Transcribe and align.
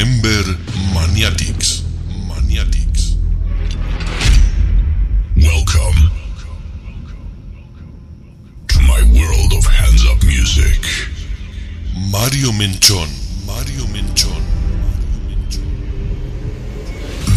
Remember 0.00 0.56
Maniatics. 0.94 1.84
Maniatics. 2.26 3.16
Welcome 5.36 6.08
to 8.68 8.80
my 8.80 9.02
world 9.12 9.52
of 9.52 9.66
hands 9.66 10.06
up 10.06 10.24
music. 10.24 10.80
Mario 12.10 12.48
Menchón. 12.52 13.10
Mario 13.44 13.84
Menchón. 13.92 14.42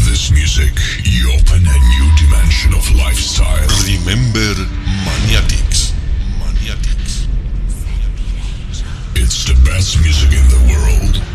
This 0.06 0.32
music, 0.32 0.72
you 1.04 1.34
open 1.34 1.68
a 1.68 1.80
new 1.92 2.16
dimension 2.16 2.74
of 2.76 2.90
lifestyle. 2.96 3.68
Remember 3.84 4.56
Maniatics. 5.04 5.92
Maniatics. 6.40 7.28
It's 9.16 9.44
the 9.44 9.62
best 9.66 10.00
music 10.02 10.32
in 10.32 10.48
the 10.48 10.72
world. 10.72 11.33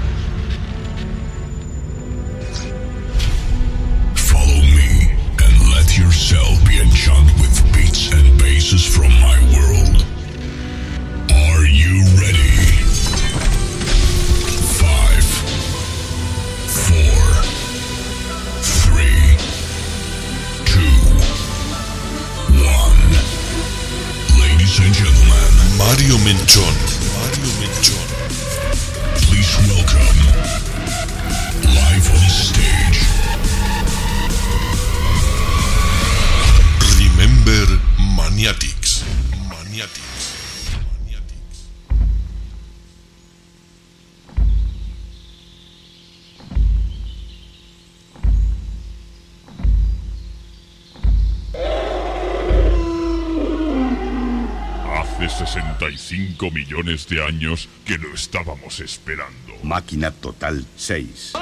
Años 57.39 57.69
que 57.85 57.97
lo 57.97 58.13
estábamos 58.15 58.81
esperando. 58.81 59.33
Máquina 59.63 60.11
Total 60.11 60.65
6. 60.77 61.35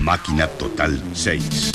Máquina 0.00 0.48
Total 0.48 1.02
6. 1.12 1.72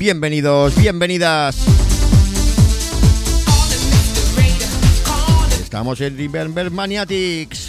Bienvenidos, 0.00 0.74
bienvenidas. 0.74 1.56
Estamos 5.62 6.00
en 6.00 6.18
Remember 6.18 6.70
Maniatics. 6.72 7.61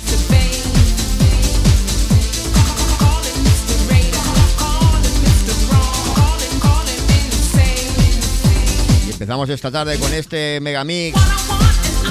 Y 9.33 9.35
empezamos 9.35 9.49
esta 9.49 9.71
tarde 9.71 9.97
con 9.97 10.13
este 10.13 10.59
Megamix. 10.61 11.17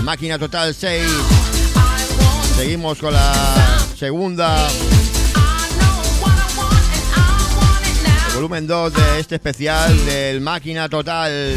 Máquina 0.03 0.41
Total 0.41 0.75
6. 0.75 1.07
Seguimos 2.57 2.99
con 2.99 3.13
la 3.13 3.33
segunda. 3.97 4.69
volumen 8.35 8.67
2 8.67 8.93
de 8.93 9.21
este 9.21 9.37
especial 9.37 10.05
del 10.05 10.41
Máquina 10.41 10.89
Total. 10.89 11.55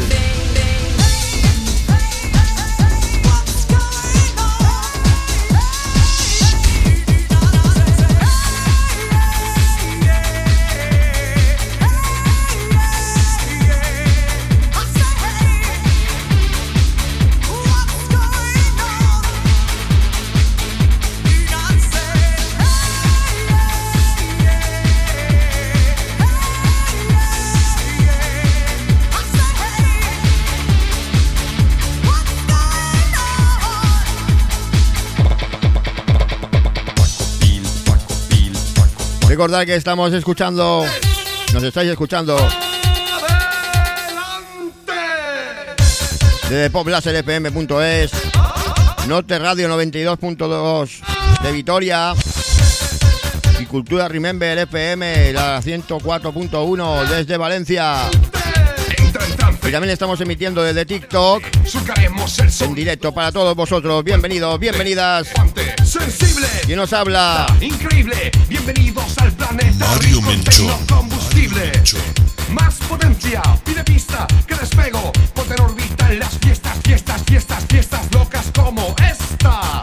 Recordad 39.36 39.66
que 39.66 39.76
estamos 39.76 40.10
escuchando, 40.14 40.86
nos 41.52 41.62
estáis 41.62 41.90
escuchando 41.90 42.38
desde 46.48 46.70
popláserfm.es, 46.70 48.12
Norte 49.06 49.38
Radio 49.38 49.68
92.2 49.68 51.42
de 51.42 51.52
Vitoria 51.52 52.14
y 53.60 53.66
Cultura 53.66 54.08
Remember 54.08 54.56
FM, 54.56 55.34
la 55.34 55.60
104.1 55.60 57.06
desde 57.06 57.36
Valencia. 57.36 58.08
Y 59.68 59.70
también 59.70 59.90
estamos 59.92 60.18
emitiendo 60.22 60.62
desde 60.62 60.86
TikTok 60.86 61.42
en 62.60 62.74
directo 62.74 63.12
para 63.12 63.30
todos 63.32 63.54
vosotros. 63.54 64.02
Bienvenidos, 64.02 64.58
bienvenidas. 64.58 65.28
Sensible, 65.84 66.46
¿Quién 66.64 66.78
nos 66.78 66.92
habla? 66.94 67.46
increíble, 67.60 68.30
planeta 68.48 69.05
Mario 69.78 70.18
en 70.18 70.26
Menchón. 70.26 70.86
Menchón. 71.54 72.00
Más 72.50 72.74
potencia, 72.88 73.42
pide 73.64 73.84
pista, 73.84 74.26
que 74.46 74.54
despego, 74.54 75.12
poder 75.34 75.60
orbita 75.60 76.10
en 76.12 76.20
las 76.20 76.38
fiestas, 76.38 76.76
fiestas, 76.82 77.22
fiestas, 77.24 77.64
fiestas 77.68 78.00
locas 78.12 78.46
como 78.54 78.94
esta. 78.98 79.80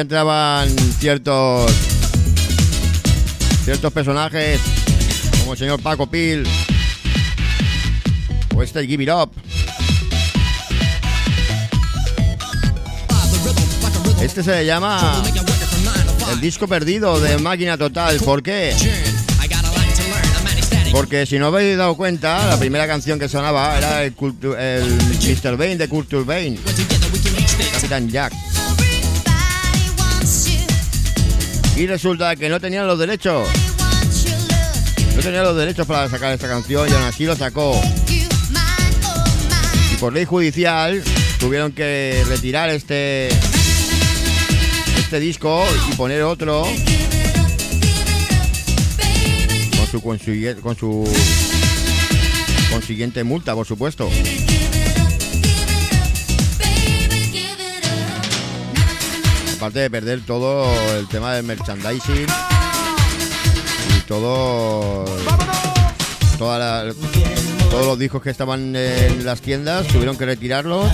Entraban 0.00 0.68
ciertos 0.98 1.70
ciertos 3.64 3.92
personajes 3.92 4.60
como 5.40 5.52
el 5.52 5.58
señor 5.58 5.80
Paco 5.80 6.06
Pil 6.10 6.44
o 8.54 8.62
este 8.62 8.86
Give 8.86 9.04
It 9.04 9.10
Up. 9.10 9.32
Este 14.22 14.42
se 14.42 14.50
le 14.50 14.66
llama 14.66 15.22
el 16.32 16.40
disco 16.40 16.66
perdido 16.68 17.20
de 17.20 17.38
Máquina 17.38 17.76
Total. 17.78 18.16
¿Por 18.18 18.42
qué? 18.42 18.74
Porque 20.92 21.24
si 21.26 21.38
no 21.38 21.46
habéis 21.46 21.78
dado 21.78 21.96
cuenta, 21.96 22.46
la 22.46 22.58
primera 22.58 22.86
canción 22.86 23.18
que 23.18 23.28
sonaba 23.28 23.78
era 23.78 24.02
el, 24.02 24.12
Mr. 24.12 25.56
Bane 25.56 25.76
de 25.76 25.88
Culture 25.88 26.24
Bane, 26.24 26.58
Capitán 27.72 28.08
Jack. 28.08 28.49
Y 31.80 31.86
resulta 31.86 32.36
que 32.36 32.50
no 32.50 32.60
tenían 32.60 32.86
los 32.86 32.98
derechos. 32.98 33.48
No 35.16 35.22
tenía 35.22 35.42
los 35.42 35.56
derechos 35.56 35.86
para 35.86 36.10
sacar 36.10 36.34
esta 36.34 36.46
canción 36.46 36.86
y 36.86 36.92
aún 36.92 37.04
así 37.04 37.24
lo 37.24 37.34
sacó. 37.34 37.80
Y 39.90 39.96
por 39.96 40.12
ley 40.12 40.26
judicial 40.26 41.02
tuvieron 41.38 41.72
que 41.72 42.22
retirar 42.28 42.68
este 42.68 43.28
este 44.98 45.20
disco 45.20 45.64
y 45.90 45.94
poner 45.94 46.22
otro 46.22 46.66
con 50.62 50.76
su 50.76 51.10
consiguiente 52.70 53.24
multa, 53.24 53.54
por 53.54 53.66
supuesto. 53.66 54.10
Aparte 59.60 59.80
de 59.80 59.90
perder 59.90 60.22
todo 60.24 60.64
el 60.96 61.06
tema 61.06 61.34
del 61.34 61.44
merchandising 61.44 62.26
y 63.94 64.00
todo 64.08 65.04
toda 66.38 66.90
todos 67.70 67.86
los 67.86 67.98
discos 67.98 68.22
que 68.22 68.30
estaban 68.30 68.74
en 68.74 69.22
las 69.22 69.42
tiendas 69.42 69.86
tuvieron 69.88 70.16
que 70.16 70.24
retirarlos 70.24 70.86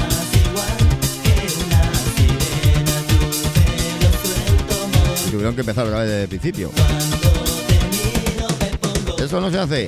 y 5.28 5.30
tuvieron 5.30 5.54
que 5.54 5.60
empezar 5.60 5.86
otra 5.86 6.00
vez 6.00 6.08
desde 6.08 6.22
el 6.22 6.28
principio. 6.28 6.72
Eso 9.16 9.40
no 9.40 9.48
se 9.48 9.58
hace. 9.60 9.86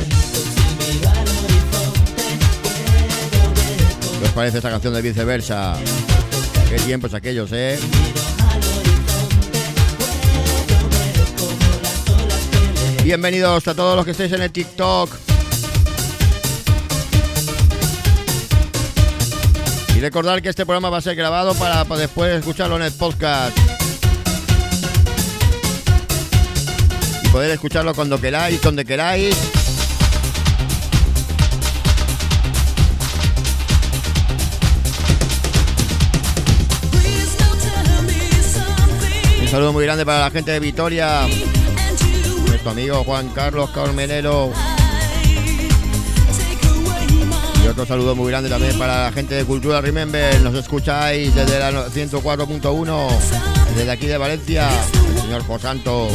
¿Qué 4.20 4.24
os 4.24 4.30
parece 4.30 4.58
esta 4.58 4.70
canción 4.70 4.94
de 4.94 5.02
viceversa? 5.02 5.76
Qué 6.70 6.76
tiempos 6.76 7.12
aquellos, 7.12 7.50
¿eh? 7.52 7.76
Bienvenidos 13.08 13.66
a 13.66 13.74
todos 13.74 13.96
los 13.96 14.04
que 14.04 14.10
estéis 14.10 14.32
en 14.32 14.42
el 14.42 14.52
TikTok. 14.52 15.10
Y 19.96 20.00
recordar 20.00 20.42
que 20.42 20.50
este 20.50 20.66
programa 20.66 20.90
va 20.90 20.98
a 20.98 21.00
ser 21.00 21.16
grabado 21.16 21.54
para, 21.54 21.86
para 21.86 22.02
después 22.02 22.38
escucharlo 22.38 22.76
en 22.76 22.82
el 22.82 22.92
podcast. 22.92 23.56
Y 27.24 27.28
poder 27.28 27.50
escucharlo 27.52 27.94
cuando 27.94 28.20
queráis, 28.20 28.60
donde 28.60 28.84
queráis. 28.84 29.34
Un 39.40 39.48
saludo 39.48 39.72
muy 39.72 39.84
grande 39.84 40.04
para 40.04 40.20
la 40.20 40.30
gente 40.30 40.50
de 40.50 40.60
Vitoria, 40.60 41.26
nuestro 42.58 42.70
amigo 42.72 43.04
Juan 43.04 43.28
Carlos 43.28 43.70
Carmenero. 43.70 44.50
Y 47.64 47.68
otro 47.68 47.86
saludo 47.86 48.16
muy 48.16 48.30
grande 48.30 48.48
también 48.50 48.76
para 48.76 49.04
la 49.04 49.12
gente 49.12 49.36
de 49.36 49.44
Cultura 49.44 49.80
Remember. 49.80 50.40
Nos 50.40 50.54
escucháis 50.56 51.32
desde 51.36 51.56
la 51.60 51.70
no- 51.70 51.84
104.1, 51.88 53.08
desde 53.76 53.90
aquí 53.92 54.06
de 54.06 54.18
Valencia, 54.18 54.68
el 55.14 55.22
señor 55.22 55.44
Josanto. 55.46 56.08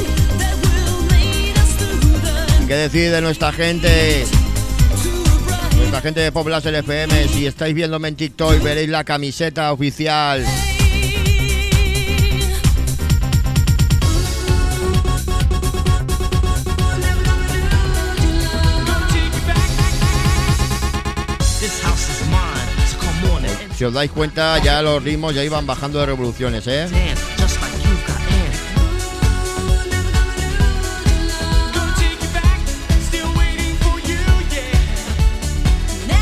¿Qué 2.67 2.75
decir 2.75 3.09
de 3.11 3.21
nuestra 3.21 3.53
gente? 3.53 4.25
Nuestra 5.77 6.01
gente 6.01 6.19
de 6.19 6.31
Poblas 6.33 6.65
FM. 6.65 7.27
Si 7.29 7.45
estáis 7.45 7.73
viéndome 7.73 8.09
en 8.09 8.15
TikTok, 8.15 8.61
veréis 8.61 8.89
la 8.89 9.05
camiseta 9.05 9.71
oficial. 9.71 10.43
Si 23.83 23.87
os 23.87 23.93
dais 23.93 24.09
cuenta, 24.11 24.57
ya 24.63 24.81
los 24.81 25.03
ritmos 25.03 25.35
ya 25.35 25.43
iban 25.43 25.65
bajando 25.67 25.99
de 25.99 26.05
revoluciones, 26.05 26.65
¿eh? 26.67 26.87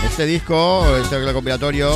Este 0.05 0.25
disco, 0.25 0.85
este 0.97 1.23
recopilatorio, 1.23 1.93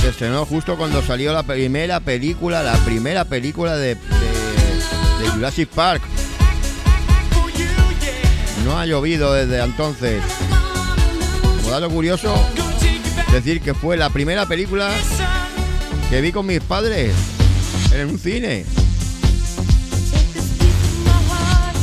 se 0.00 0.08
estrenó 0.08 0.44
justo 0.44 0.76
cuando 0.76 1.02
salió 1.02 1.32
la 1.32 1.42
primera 1.42 2.00
película, 2.00 2.62
la 2.62 2.74
primera 2.84 3.24
película 3.24 3.76
de, 3.76 3.94
de- 3.94 5.22
de 5.24 5.28
Jurassic 5.30 5.68
Park. 5.70 6.02
No 8.64 8.78
ha 8.78 8.86
llovido 8.86 9.32
desde 9.32 9.62
entonces. 9.62 10.22
Como 11.66 11.80
dato 11.80 11.90
curioso, 11.92 12.32
decir 13.32 13.60
que 13.60 13.74
fue 13.74 13.96
la 13.96 14.08
primera 14.10 14.46
película 14.46 14.88
que 16.08 16.20
vi 16.20 16.30
con 16.30 16.46
mis 16.46 16.60
padres 16.60 17.12
en 17.92 18.08
un 18.08 18.18
cine. 18.20 18.64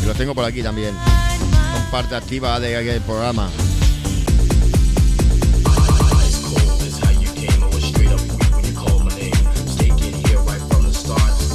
Y 0.02 0.06
los 0.06 0.16
tengo 0.16 0.34
por 0.34 0.46
aquí 0.46 0.64
también. 0.64 0.94
Son 1.74 1.92
parte 1.92 2.16
activa 2.16 2.62
de- 2.62 2.82
del 2.82 3.02
programa. 3.02 3.50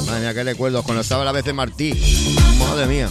Madre 0.05 0.21
mía, 0.21 0.33
qué 0.33 0.43
recuerdos 0.43 0.83
cuando 0.83 1.01
estaba 1.01 1.23
la 1.23 1.31
BC 1.31 1.53
Martí. 1.53 1.93
Madre 2.59 2.85
mía. 2.87 3.09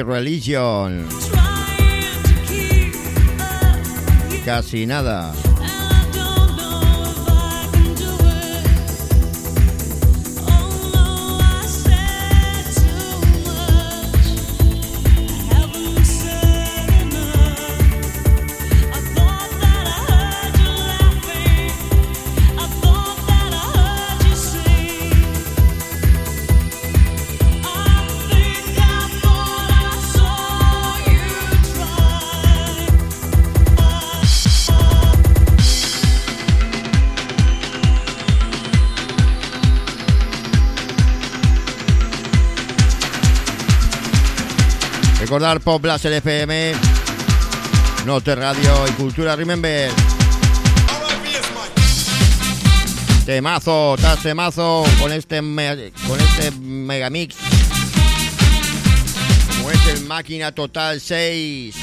My 0.00 0.06
Religion. 0.06 1.06
Casi 4.46 4.86
nada. 4.86 5.49
Recordar 45.30 45.60
Pop 45.60 45.80
Blaster 45.80 46.12
FM, 46.12 46.72
Note 48.04 48.34
Radio 48.34 48.88
y 48.88 48.90
Cultura 48.94 49.36
Remember. 49.36 49.88
Temazo, 53.24 53.94
tras 53.96 54.20
temazo 54.24 54.82
con 54.98 55.12
este, 55.12 55.36
con 55.38 56.20
este 56.20 56.50
megamix. 56.50 57.36
Como 59.56 59.70
es 59.70 59.86
el 59.86 60.04
Máquina 60.06 60.50
Total 60.50 61.00
6. 61.00 61.76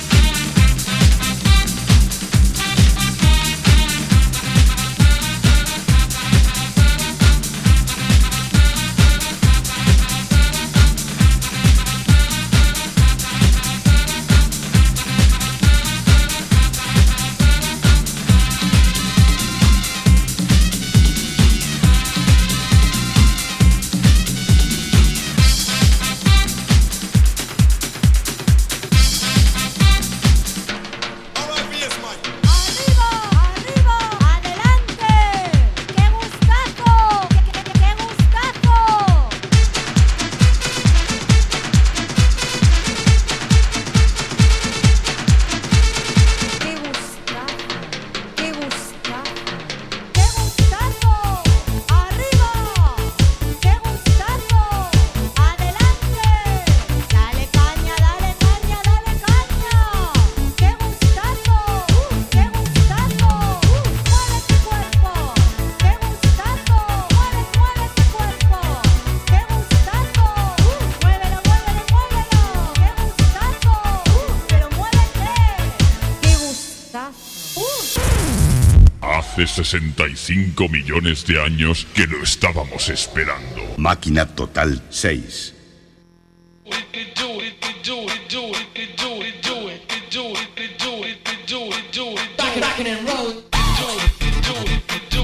65 79.57 80.69
millones 80.69 81.25
de 81.25 81.41
años 81.41 81.87
que 81.95 82.05
lo 82.05 82.21
estábamos 82.21 82.89
esperando. 82.89 83.63
Máquina 83.77 84.27
Total 84.27 84.83
6. 84.91 85.55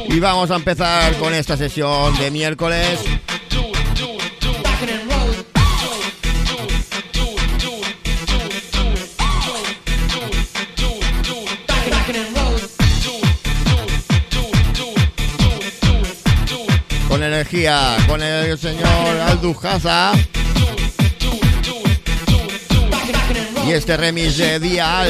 Y 0.10 0.20
vamos 0.20 0.50
a 0.50 0.56
empezar 0.56 1.16
con 1.18 1.34
esta 1.36 1.56
sesión 1.56 2.18
de 2.18 2.32
miércoles. 2.32 3.00
Con 18.07 18.19
el 18.24 18.57
señor 18.57 19.19
Aldujaza. 19.27 20.13
Y 23.67 23.72
este 23.72 23.95
remix 23.95 24.38
de 24.38 24.60
Dial. 24.60 25.10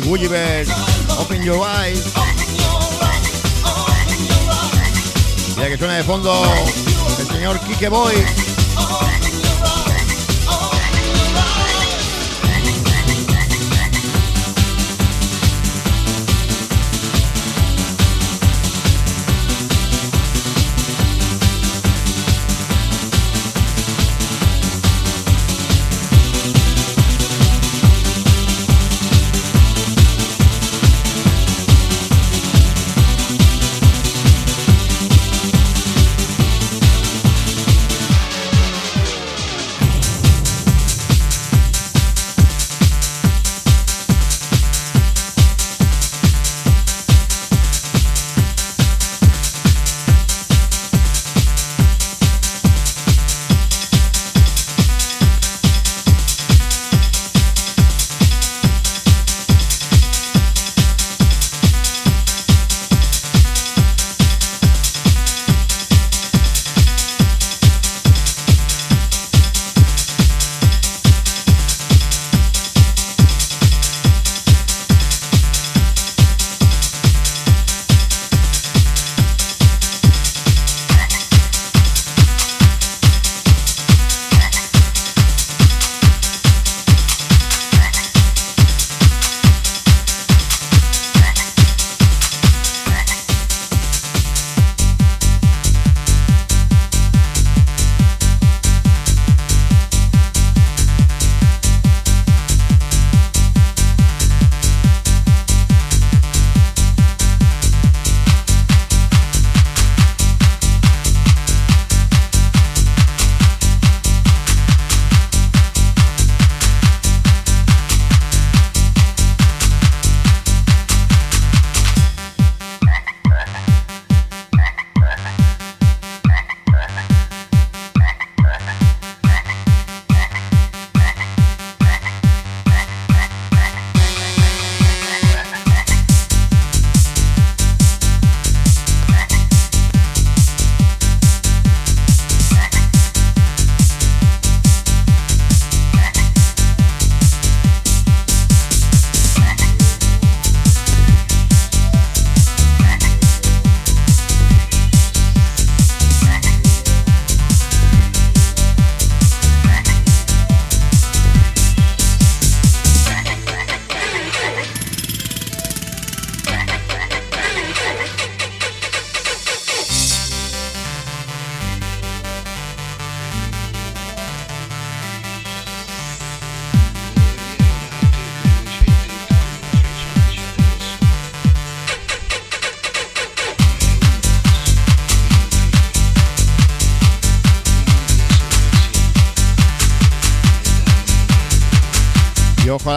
Con 0.00 0.08
el 0.08 0.08
Gulliver. 0.08 0.66
Open 1.18 1.42
your 1.42 1.60
eyes. 1.66 2.04
Mira 5.56 5.68
que 5.68 5.78
suena 5.78 5.96
de 5.96 6.04
fondo 6.04 6.42
el 7.18 7.26
señor 7.26 7.60
Kike 7.60 7.88
Boy. 7.88 8.14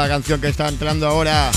Y 0.04 0.06
ojo 0.06 0.10
a 0.10 0.10
la 0.10 0.13
canción 0.16 0.42
que 0.42 0.50
está 0.50 0.68
entrando 0.68 1.08
ahora. 1.08 1.52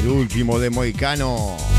El 0.00 0.08
último 0.08 0.58
de 0.60 0.70
Moicano. 0.70 1.77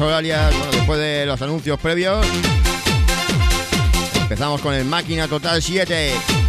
Horarias, 0.00 0.56
bueno, 0.56 0.72
después 0.72 0.98
de 0.98 1.26
los 1.26 1.40
anuncios 1.42 1.78
previos, 1.78 2.26
empezamos 4.20 4.60
con 4.60 4.74
el 4.74 4.84
Máquina 4.84 5.28
Total 5.28 5.62
7. 5.62 6.43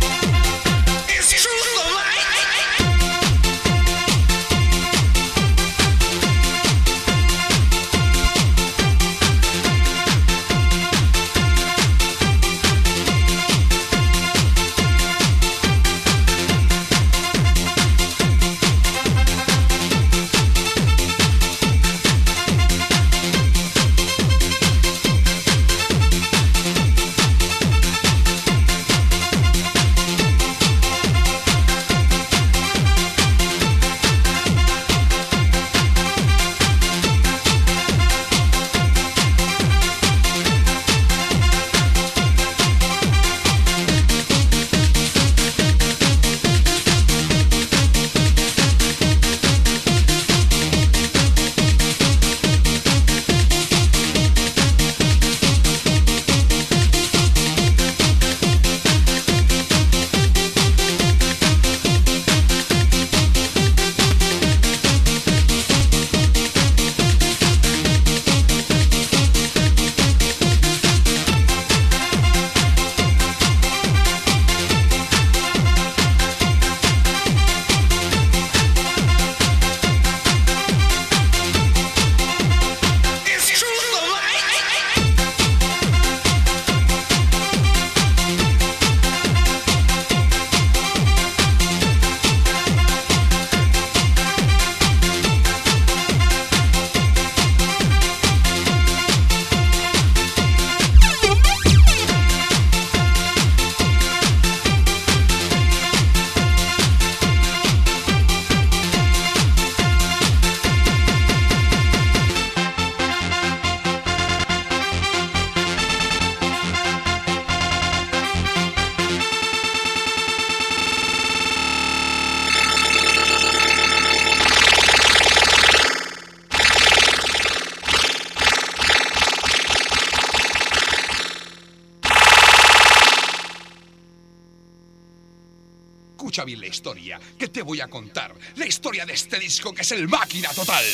Voy 137.66 137.82
a 137.82 137.88
contar. 137.88 138.34
La 138.56 138.66
historia 138.66 139.06
de 139.06 139.14
este 139.14 139.40
disco 139.40 139.74
que 139.74 139.82
es 139.82 139.92
el 139.92 140.08
máquina 140.08 140.50
total. 140.54 140.86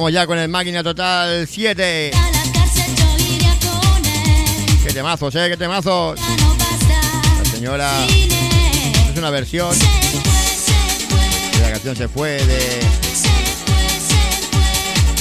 Estamos 0.00 0.14
ya 0.14 0.26
con 0.26 0.38
el 0.38 0.48
Máquina 0.48 0.82
Total 0.82 1.46
7. 1.46 2.10
A 2.14 2.30
la 2.30 2.52
cárcel 2.52 2.96
yo 2.96 3.34
iría 3.34 3.54
con 3.60 4.06
él. 4.06 4.78
Qué 4.86 4.94
temazos, 4.94 5.34
eh, 5.34 5.48
qué 5.50 5.58
temazos. 5.58 6.18
La 6.18 7.44
señora 7.44 8.06
es 8.06 9.18
una 9.18 9.28
versión 9.28 9.78
de 9.78 11.60
la 11.60 11.70
canción 11.72 11.96
Se 11.96 12.08
fue 12.08 12.42
de. 12.46 12.80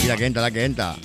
Y 0.02 0.08
la 0.08 0.16
que 0.16 0.26
entra, 0.26 0.42
la 0.42 0.52
que 0.52 0.64
entra. 0.64 0.96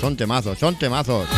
Son 0.00 0.16
temazos, 0.16 0.58
son 0.58 0.76
temazos. 0.76 1.28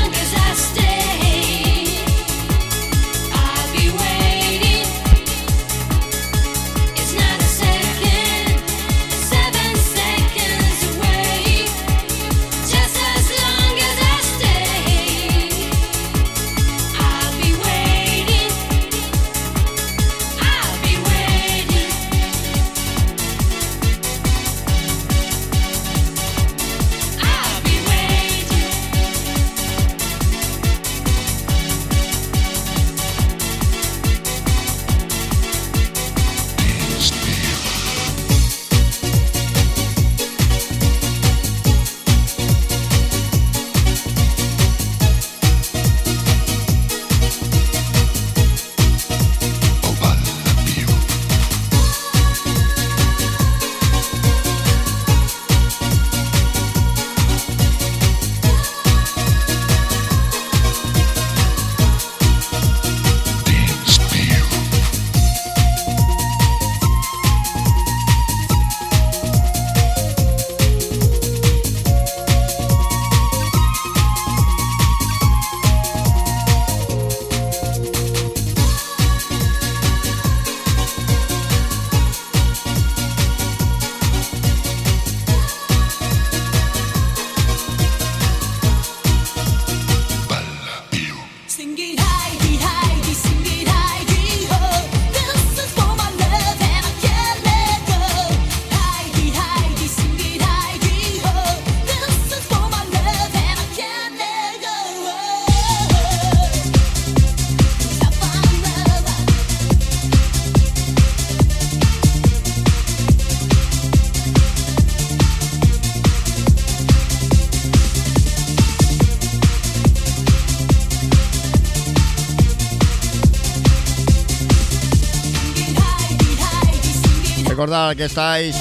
Que 127.69 128.07
estáis 128.07 128.57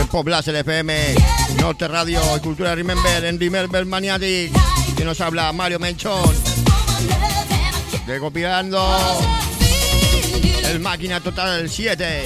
en 0.00 0.06
Poblas 0.06 0.48
FM, 0.48 1.14
Norte 1.60 1.86
Radio 1.86 2.18
y 2.34 2.40
Cultura 2.40 2.74
Remember, 2.74 3.24
en 3.26 3.38
Remember 3.38 3.84
Maniatic. 3.84 4.50
Que 4.96 5.04
nos 5.04 5.20
habla 5.20 5.52
Mario 5.52 5.78
Menchón, 5.78 6.34
recopilando 8.06 8.82
el 10.64 10.80
Máquina 10.80 11.20
Total 11.20 11.68
7. 11.68 12.24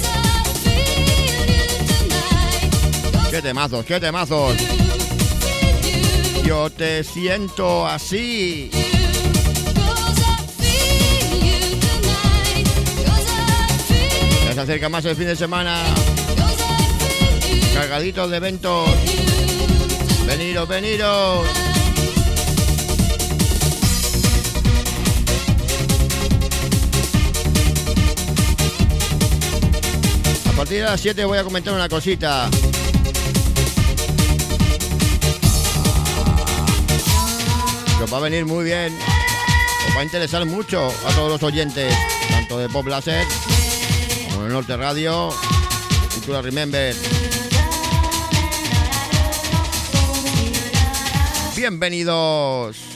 Qué 3.30 3.42
temazos, 3.42 3.84
qué 3.84 3.98
temazos. 3.98 4.54
Yo 6.44 6.70
te 6.70 7.02
siento 7.02 7.84
así. 7.84 8.70
Acerca 14.64 14.88
más 14.88 15.04
el 15.04 15.14
fin 15.14 15.26
de 15.26 15.36
semana. 15.36 15.78
Cargaditos 17.74 18.30
de 18.30 18.36
eventos. 18.38 18.88
Veniros, 20.26 20.66
veniros. 20.66 21.46
A 30.46 30.56
partir 30.56 30.78
de 30.78 30.84
las 30.84 31.00
7 31.00 31.26
voy 31.26 31.36
a 31.36 31.44
comentar 31.44 31.74
una 31.74 31.88
cosita. 31.88 32.48
Que 37.98 38.04
os 38.04 38.12
va 38.12 38.16
a 38.16 38.20
venir 38.20 38.46
muy 38.46 38.64
bien. 38.64 38.96
Os 39.88 39.94
va 39.94 40.00
a 40.00 40.04
interesar 40.04 40.46
mucho 40.46 40.88
a 41.06 41.12
todos 41.14 41.32
los 41.32 41.42
oyentes, 41.42 41.94
tanto 42.30 42.58
de 42.58 42.70
Pop 42.70 42.86
Láser 42.86 43.26
como 44.34 44.46
de 44.46 44.52
Norte 44.52 44.76
Radio, 44.76 45.30
Cultura 46.12 46.42
Remember. 46.42 46.94
Bienvenidos. 51.56 52.93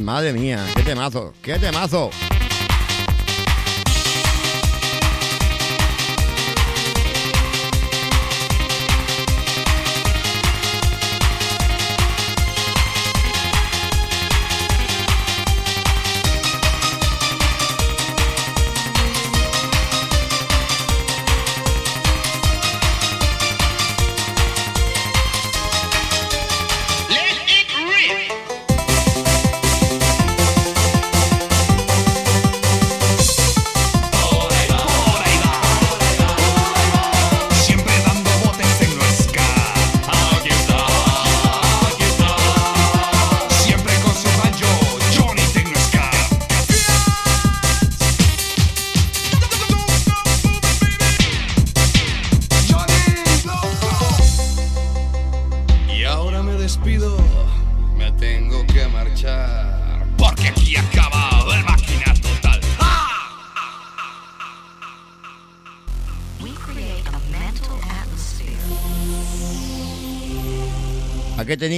Madre 0.00 0.32
mía, 0.32 0.64
qué 0.76 0.84
temazo, 0.84 1.34
qué 1.42 1.58
temazo. 1.58 2.10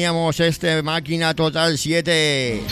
Teníamos 0.04 0.38
este 0.38 0.82
Máquina 0.82 1.32
Total 1.32 1.78
7. 1.78 2.62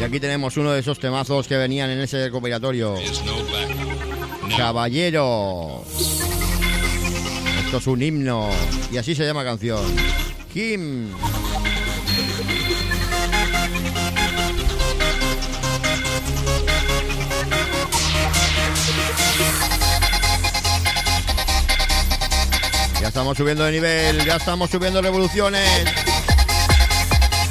Y 0.00 0.02
aquí 0.02 0.18
tenemos 0.18 0.56
uno 0.56 0.72
de 0.72 0.80
esos 0.80 0.98
temazos 0.98 1.46
que 1.46 1.56
venían 1.56 1.90
en 1.90 2.00
ese 2.00 2.24
recopilatorio. 2.24 2.96
Caballero. 4.56 5.84
Esto 7.64 7.76
es 7.76 7.86
un 7.86 8.02
himno. 8.02 8.50
Y 8.90 8.96
así 8.96 9.14
se 9.14 9.24
llama 9.24 9.44
la 9.44 9.50
canción. 9.50 9.80
Kim. 10.52 11.12
Estamos 23.22 23.38
subiendo 23.38 23.62
de 23.62 23.70
nivel, 23.70 24.24
ya 24.24 24.34
estamos 24.34 24.68
subiendo 24.68 25.00
revoluciones. 25.00 25.84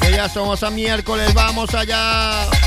Que 0.01 0.11
ya 0.11 0.27
somos 0.27 0.61
a 0.63 0.69
miércoles, 0.69 1.33
vamos 1.33 1.73
allá. 1.73 2.60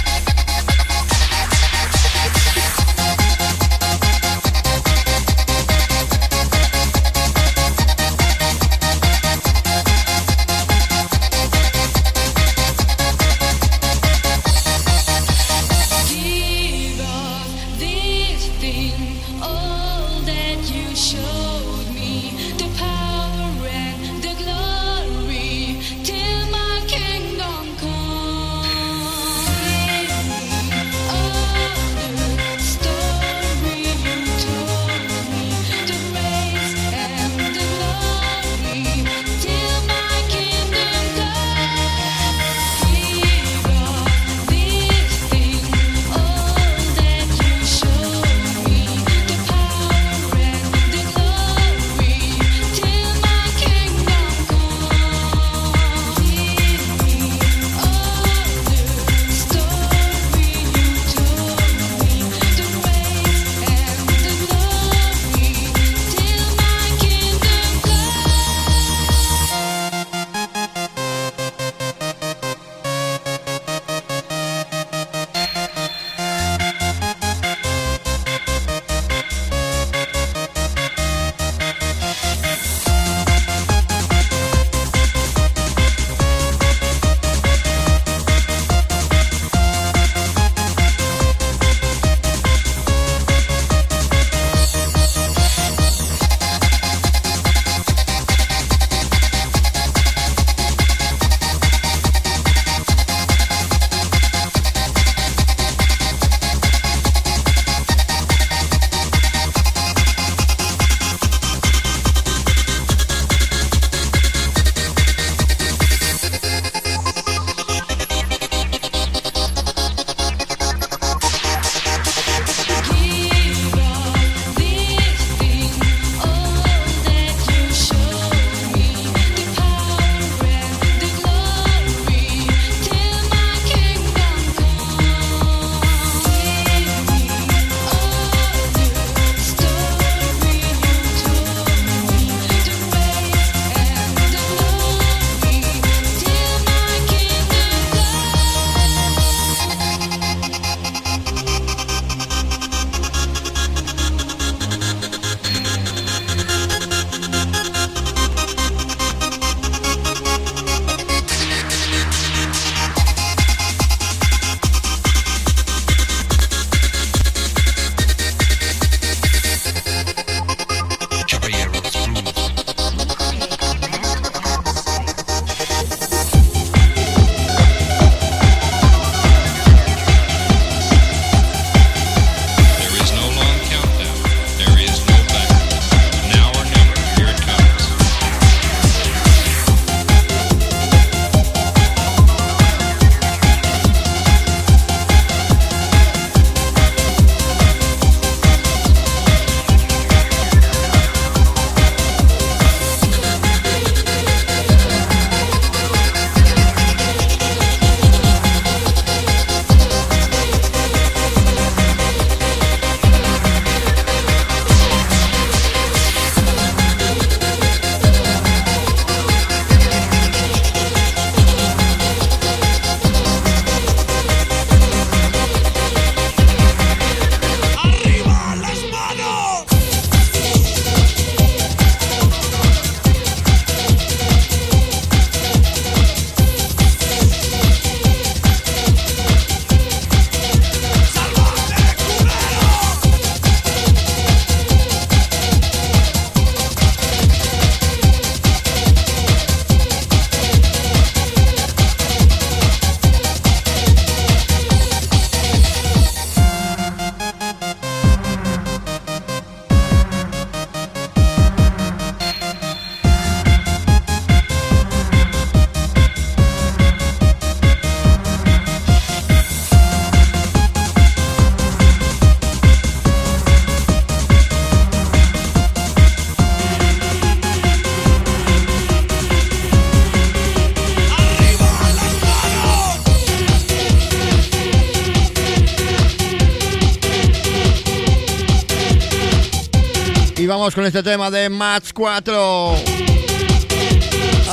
Y 290.44 290.46
vamos 290.46 290.74
con 290.74 290.84
este 290.84 291.02
tema 291.02 291.30
de 291.30 291.48
Match 291.48 291.92
4. 291.94 292.74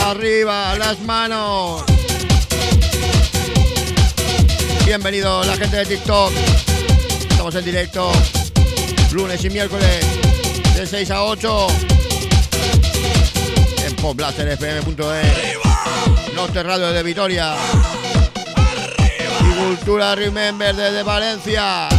Arriba, 0.05 0.73
las 0.77 1.01
manos. 1.01 1.83
Bienvenido 4.85 5.43
la 5.43 5.53
gente 5.57 5.75
de 5.75 5.85
TikTok. 5.85 6.31
Estamos 7.29 7.53
en 7.55 7.65
directo 7.65 8.09
lunes 9.11 9.43
y 9.43 9.49
miércoles 9.49 10.05
de 10.77 10.87
6 10.87 11.11
a 11.11 11.23
8 11.25 11.67
en 13.85 13.95
popblasterfm.es 13.97 15.57
Norte 16.33 16.63
Radio 16.63 16.93
de 16.93 17.03
Vitoria 17.03 17.53
y 19.41 19.59
Cultura 19.59 20.15
Remember 20.15 20.73
desde 20.73 21.03
Valencia. 21.03 21.89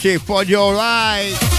For 0.00 0.44
your 0.44 0.72
life. 0.74 1.49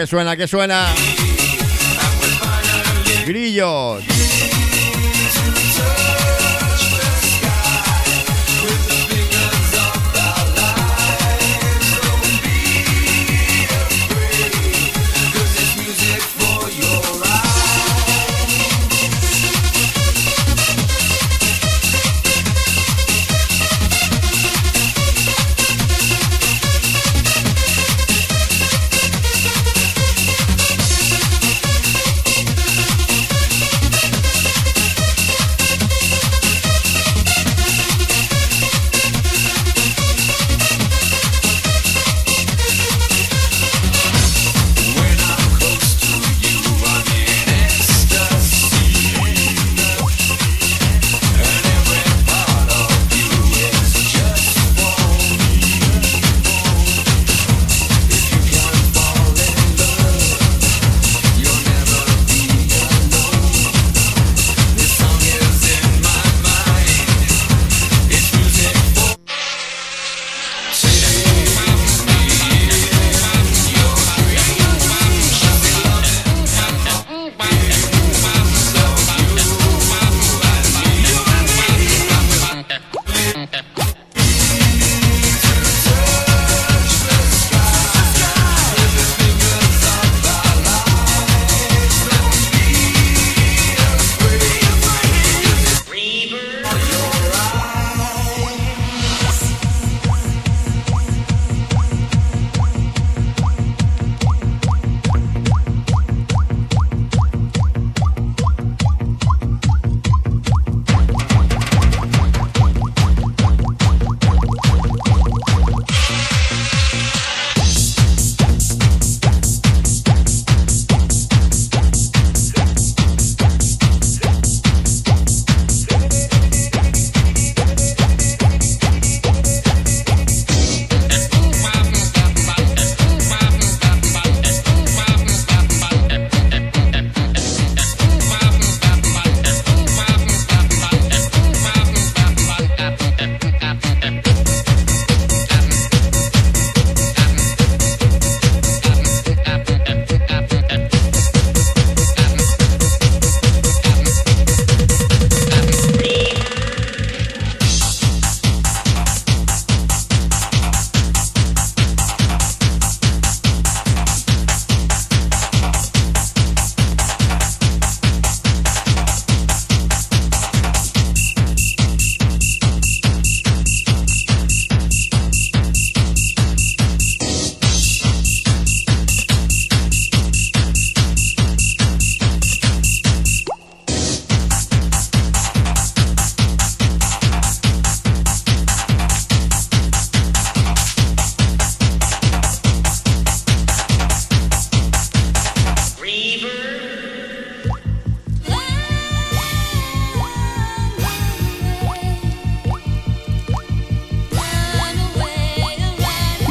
¿Qué 0.00 0.06
suena? 0.06 0.34
¿Qué 0.34 0.48
suena? 0.48 0.86
Grillos. 3.26 4.19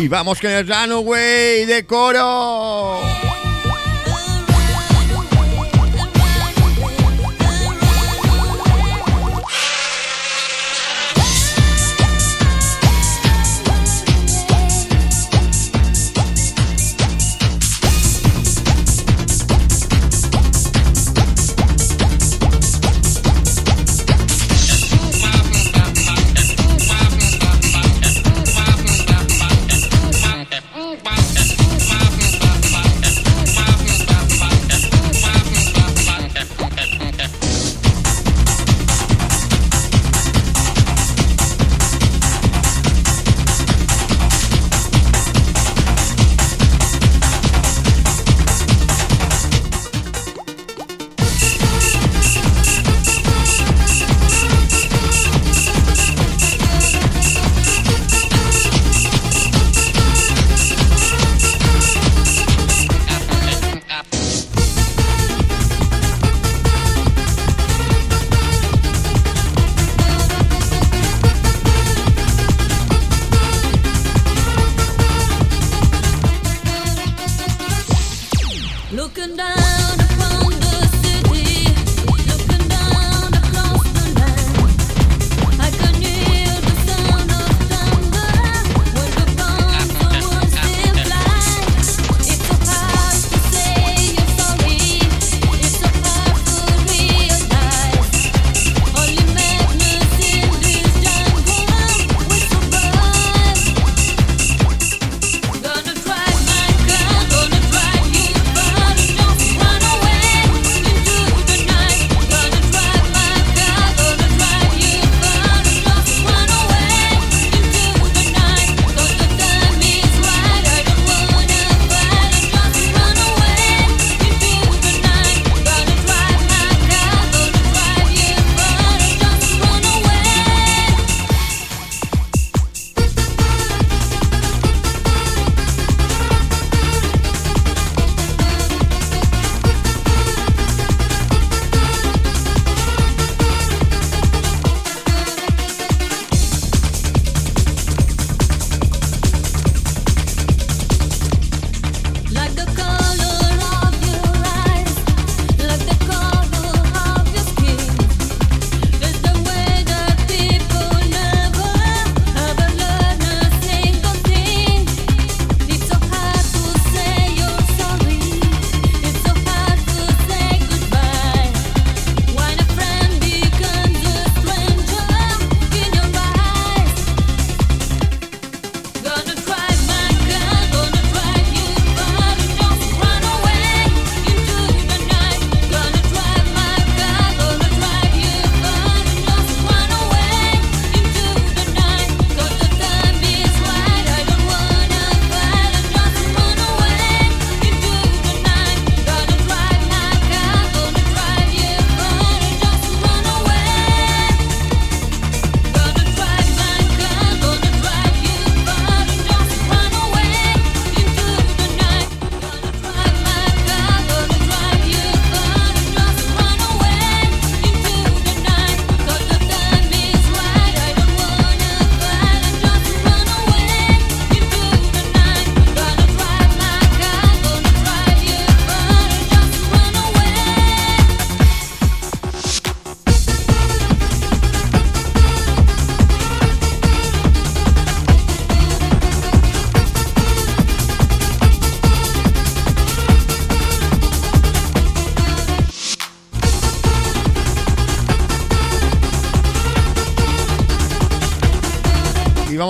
vamos 0.09 0.41
con 0.41 0.49
el 0.49 0.67
runaway 0.67 1.65
de 1.65 1.85
coro. 1.85 2.98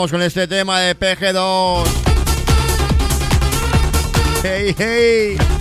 con 0.08 0.22
este 0.22 0.47
tema 0.47 0.80
de 0.80 0.97
PG2. 0.97 1.84
Hey, 4.41 4.74
hey. 4.78 5.59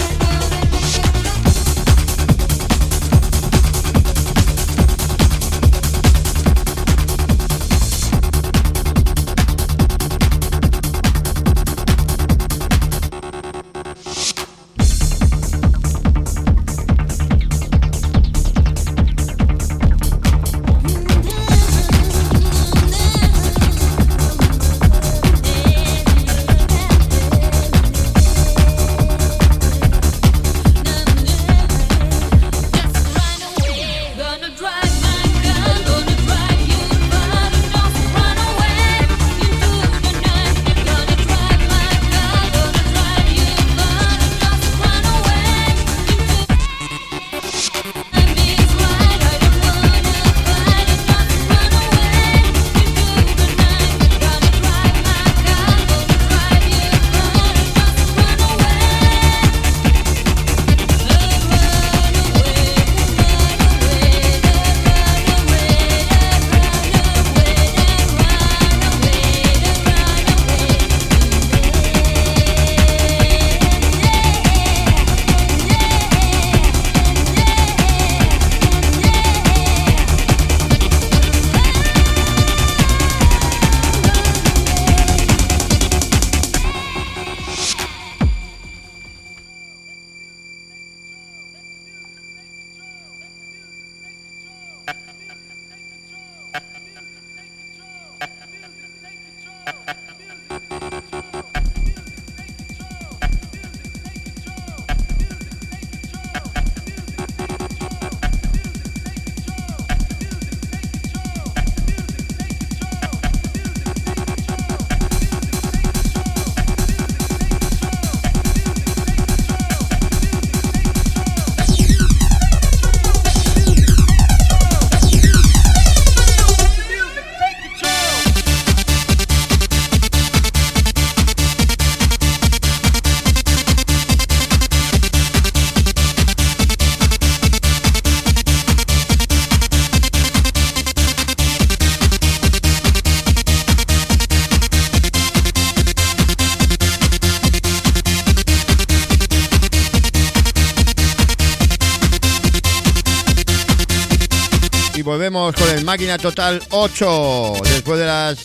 volvemos 155.31 155.55
con 155.57 155.69
el 155.77 155.85
Máquina 155.85 156.17
Total 156.17 156.63
8 156.71 157.53
después 157.65 157.99
de 157.99 158.07
las 158.07 158.39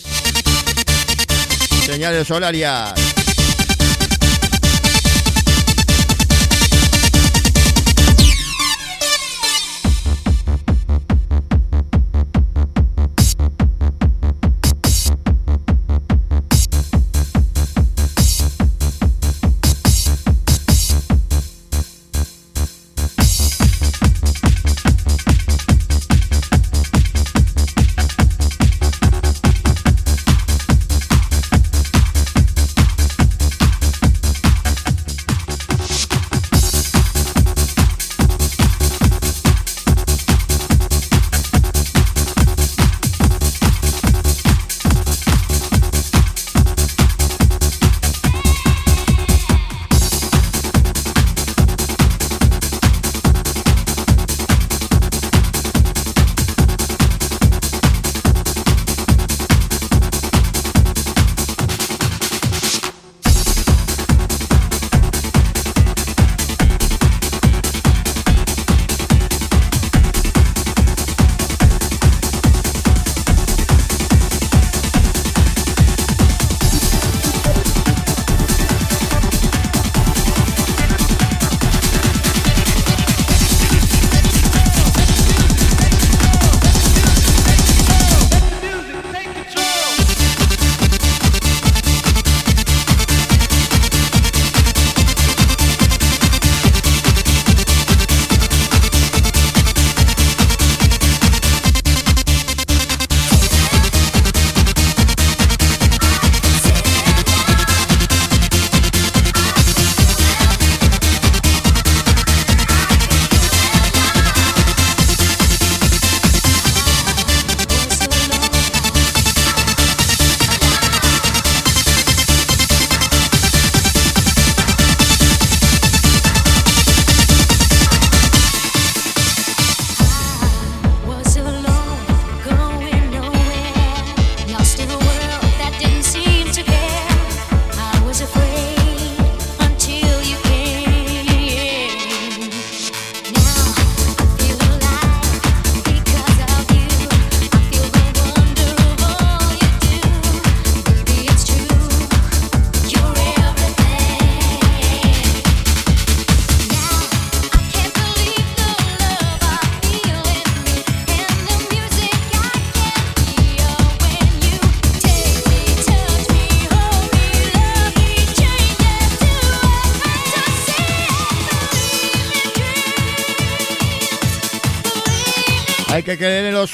señales 1.86 2.30
horarias. 2.30 3.03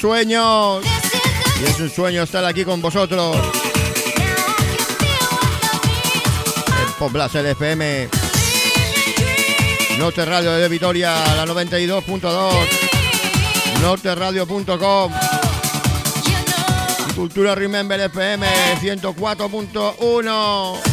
sueños. 0.01 0.83
Y 1.61 1.65
es 1.69 1.79
un 1.79 1.89
sueño 1.89 2.23
estar 2.23 2.43
aquí 2.43 2.65
con 2.65 2.81
vosotros. 2.81 3.37
En 6.67 6.93
Poplacer 6.97 7.45
FM. 7.45 8.09
Norte 9.99 10.25
Radio 10.25 10.53
de 10.53 10.67
Vitoria, 10.67 11.13
la 11.35 11.45
92.2. 11.45 12.51
Norteradio.com. 13.81 15.13
Cultura 17.15 17.53
Remember 17.53 17.99
FM 17.99 18.47
104.1. 18.81 20.90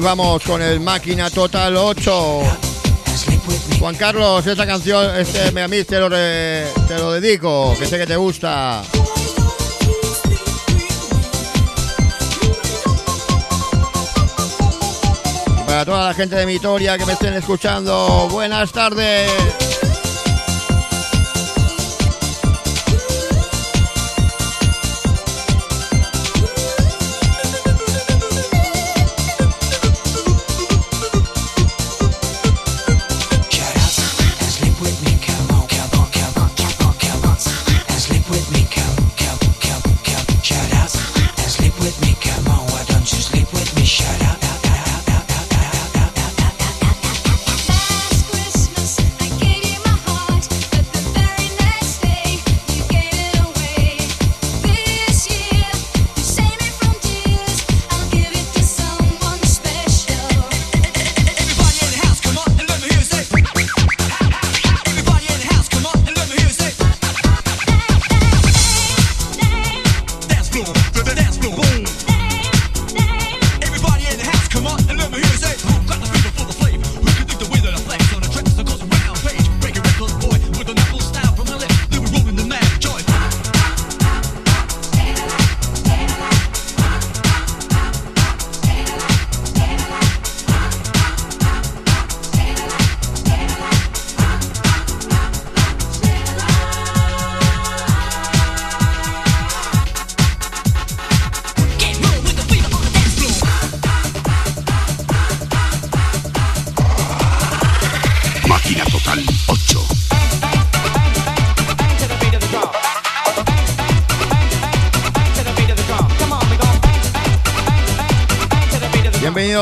y 0.00 0.02
vamos 0.02 0.42
con 0.44 0.62
el 0.62 0.80
Máquina 0.80 1.30
Total 1.30 1.76
8. 1.76 2.40
Juan 3.78 3.94
Carlos, 3.96 4.46
esta 4.46 4.66
canción, 4.66 5.16
este 5.16 5.52
me 5.52 5.62
a 5.62 5.68
mí 5.68 5.84
te 5.84 5.98
lo, 5.98 6.08
re, 6.08 6.66
te 6.86 6.98
lo 6.98 7.12
dedico, 7.12 7.74
que 7.78 7.86
sé 7.86 7.98
que 7.98 8.06
te 8.06 8.16
gusta. 8.16 8.82
Para 15.66 15.84
toda 15.84 16.08
la 16.08 16.14
gente 16.14 16.36
de 16.36 16.46
Vitoria 16.46 16.96
que 16.96 17.06
me 17.06 17.12
estén 17.12 17.34
escuchando, 17.34 18.28
buenas 18.30 18.72
tardes. 18.72 19.30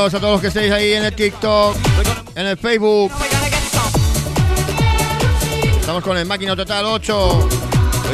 Saludos 0.09 0.23
a 0.23 0.25
todos 0.25 0.33
los 0.33 0.41
que 0.41 0.47
estéis 0.47 0.71
ahí 0.71 0.93
en 0.93 1.03
el 1.03 1.13
TikTok, 1.13 1.77
en 2.33 2.47
el 2.47 2.57
Facebook. 2.57 3.11
Estamos 5.79 6.03
con 6.03 6.17
el 6.17 6.25
Máquina 6.25 6.55
Total 6.55 6.83
8. 6.83 7.49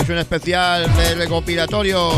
Es 0.02 0.10
un 0.10 0.18
especial 0.18 0.94
de 0.94 1.16
recopilatorios. 1.16 2.16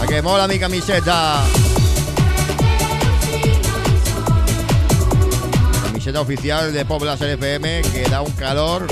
A 0.00 0.06
que 0.06 0.22
mola 0.22 0.46
mi 0.46 0.60
camiseta. 0.60 1.42
Camiseta 5.86 6.20
oficial 6.20 6.72
de 6.72 6.84
Poblas 6.84 7.20
LFM 7.20 7.82
que 7.82 8.06
da 8.08 8.20
un 8.20 8.30
calor. 8.32 8.86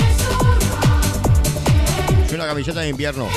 Es 2.25 2.33
una 2.33 2.45
camiseta 2.45 2.81
de 2.81 2.89
invierno. 2.89 3.29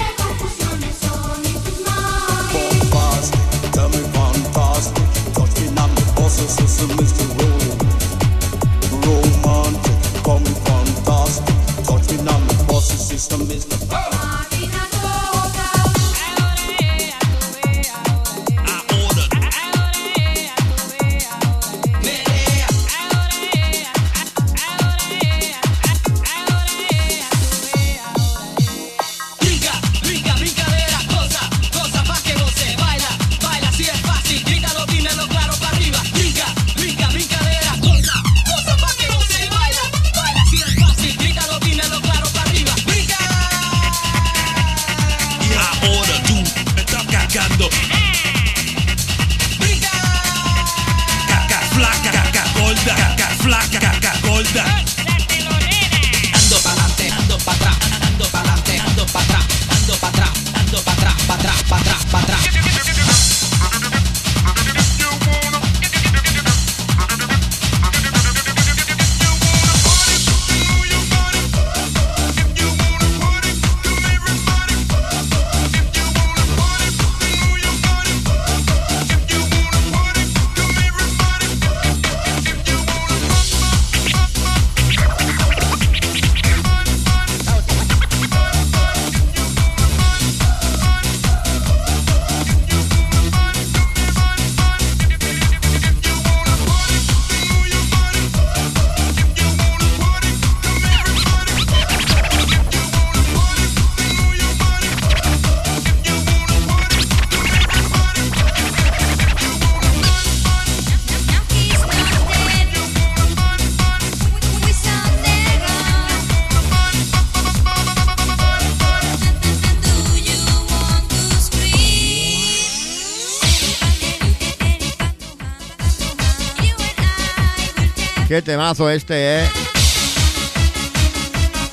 Qué 128.29 128.43
temazo 128.43 128.91
este, 128.91 129.41
¿eh? 129.41 129.49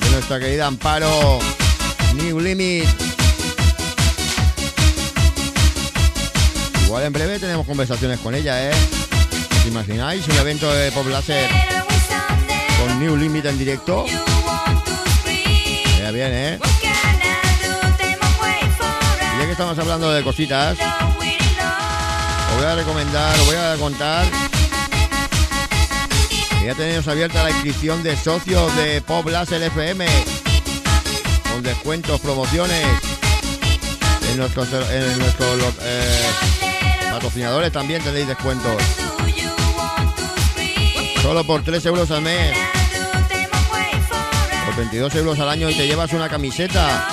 De 0.00 0.10
nuestra 0.10 0.40
querida 0.40 0.66
Amparo. 0.66 1.38
New 2.14 2.40
Limit. 2.40 2.88
Igual 6.86 7.04
en 7.04 7.12
breve 7.12 7.38
tenemos 7.38 7.66
conversaciones 7.66 8.18
con 8.20 8.34
ella, 8.34 8.70
¿eh? 8.70 8.74
¿Os 9.60 9.66
imagináis 9.66 10.26
un 10.28 10.36
evento 10.36 10.72
de 10.72 10.90
Pop 10.92 11.06
Laser 11.08 11.50
con 12.80 13.00
New 13.00 13.18
Limit 13.18 13.44
en 13.44 13.58
directo? 13.58 14.06
Ya 15.98 16.10
bien, 16.10 16.30
¿eh? 16.32 16.58
Y 19.34 19.40
ya 19.40 19.44
que 19.44 19.52
estamos 19.52 19.78
hablando 19.78 20.10
de 20.10 20.24
cositas, 20.24 20.78
os 20.80 22.56
voy 22.56 22.64
a 22.64 22.74
recomendar, 22.76 23.38
os 23.40 23.46
voy 23.46 23.56
a 23.56 23.76
contar 23.78 24.45
ya 26.66 26.74
tenemos 26.74 27.06
abierta 27.06 27.44
la 27.44 27.50
inscripción 27.50 28.02
de 28.02 28.16
socios 28.16 28.74
de 28.74 29.00
Pop 29.00 29.28
Laser 29.28 29.62
FM 29.62 30.04
con 31.52 31.62
descuentos, 31.62 32.20
promociones 32.20 32.84
en 34.32 34.36
nuestros, 34.36 34.68
en 34.90 35.16
nuestros 35.16 35.74
eh, 35.82 36.26
patrocinadores 37.12 37.70
también 37.70 38.02
tenéis 38.02 38.26
descuentos. 38.26 38.82
Solo 41.22 41.46
por 41.46 41.62
3 41.62 41.86
euros 41.86 42.10
al 42.10 42.22
mes. 42.22 42.56
Por 44.64 44.76
22 44.76 45.14
euros 45.14 45.38
al 45.38 45.48
año 45.48 45.70
y 45.70 45.74
te 45.76 45.86
llevas 45.86 46.12
una 46.14 46.28
camiseta. 46.28 47.06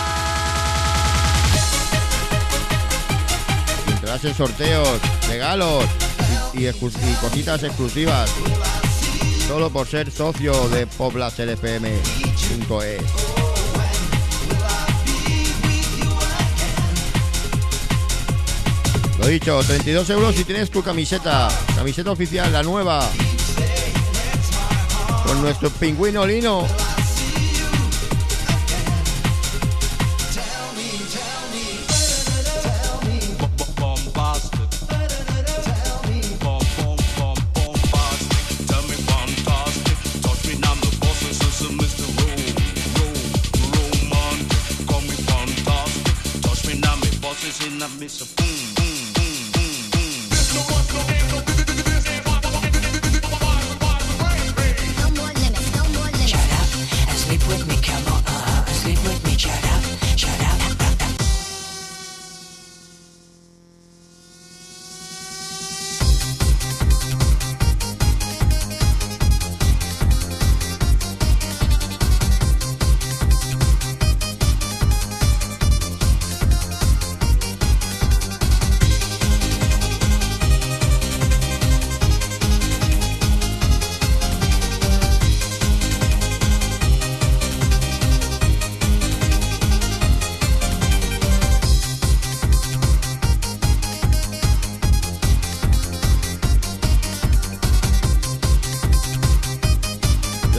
Y 3.87 3.91
Entrarás 3.91 4.25
en 4.25 4.33
sorteos, 4.33 4.99
regalos 5.27 5.85
y 6.53 6.65
cositas 7.21 7.61
exclusivas. 7.61 8.31
Solo 9.53 9.69
por 9.69 9.85
ser 9.85 10.09
socio 10.09 10.67
de 10.69 10.87
poblaserfm.es. 10.87 12.01
Lo 19.19 19.27
dicho, 19.27 19.61
32 19.63 20.09
euros 20.09 20.35
si 20.35 20.43
tienes 20.43 20.71
tu 20.71 20.81
camiseta. 20.81 21.49
Camiseta 21.75 22.09
oficial, 22.09 22.51
la 22.51 22.63
nueva. 22.63 23.07
Con 25.23 25.39
nuestro 25.43 25.69
pingüino 25.69 26.25
lino. 26.25 26.65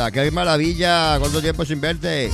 La 0.05 0.11
que 0.11 0.31
maravilla, 0.31 1.19
cuánto 1.19 1.41
tiempo 1.41 1.65
sin 1.65 1.81
verte. 1.81 2.31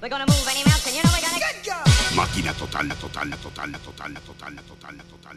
We're 0.00 0.08
gonna 0.08 0.24
move 0.24 0.48
any 0.48 0.64
mountain, 0.64 0.94
you 0.94 1.02
know 1.02 1.10
we're 1.12 1.20
gonna 1.20 1.38
get 1.38 1.62
go. 1.66 1.74
Máquina 2.16 2.54
total, 2.54 2.88
total, 2.88 3.28
total, 3.42 3.72
total, 3.72 4.14
total, 4.24 4.56
total, 4.64 4.96
total. 5.04 5.36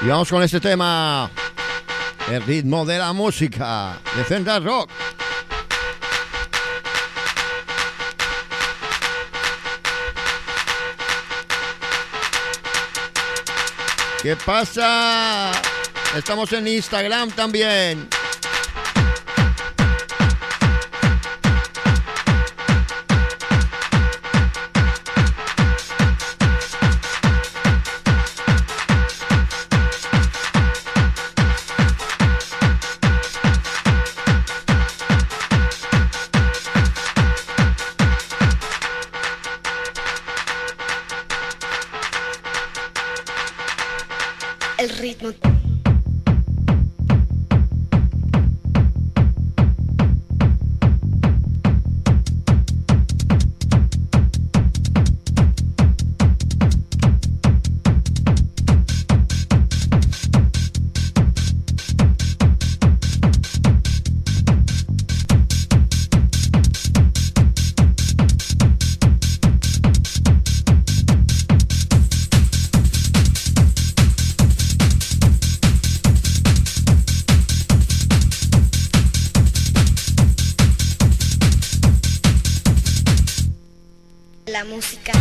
Y 0.00 0.06
vamos 0.06 0.30
con 0.30 0.42
este 0.42 0.60
tema. 0.60 1.30
El 2.30 2.42
ritmo 2.42 2.86
de 2.86 2.98
la 2.98 3.12
música. 3.12 3.98
De 4.16 4.24
Central 4.24 4.64
Rock. 4.64 4.90
¿Qué 14.26 14.34
pasa? 14.34 15.52
Estamos 16.16 16.52
en 16.52 16.66
Instagram 16.66 17.30
también. 17.30 18.08
La 84.56 84.64
música. 84.64 85.12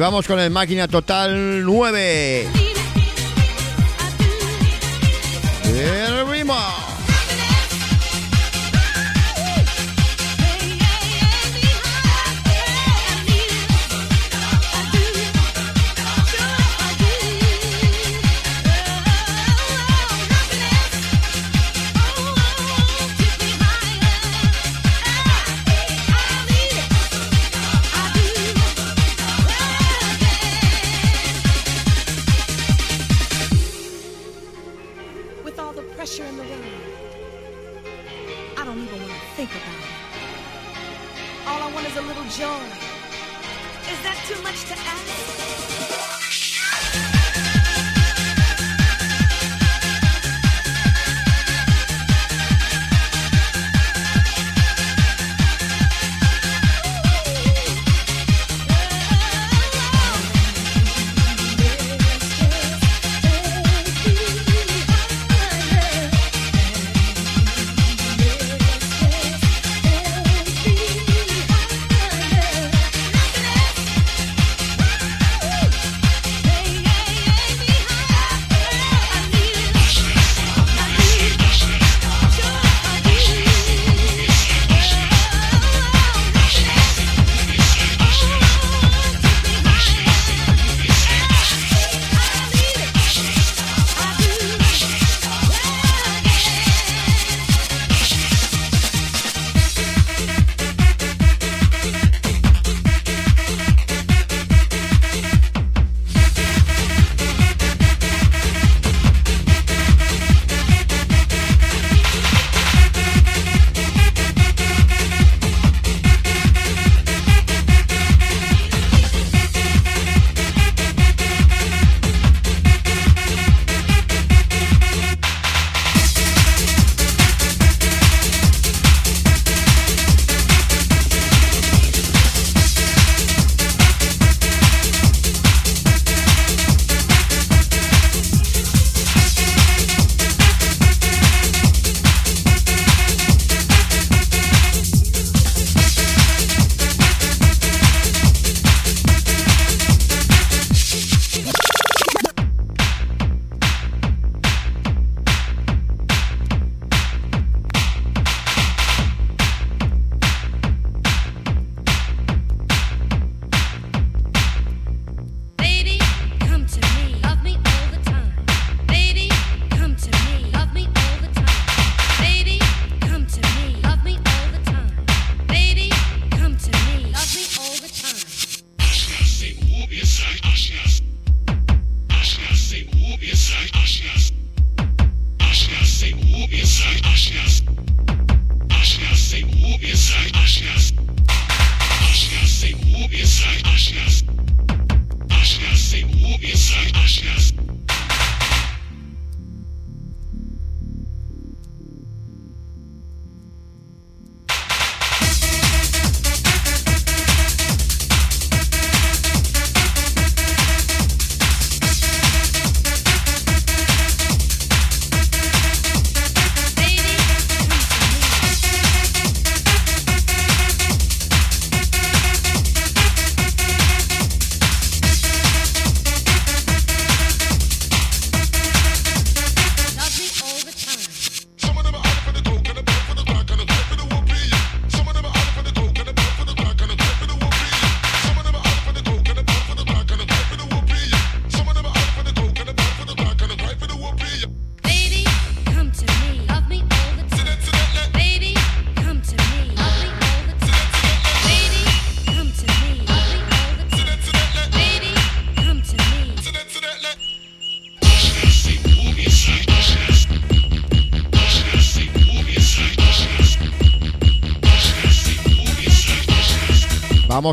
Vamos 0.00 0.26
con 0.26 0.40
el 0.40 0.50
máquina 0.50 0.88
total 0.88 1.62
9. 1.64 2.48
El 5.76 6.19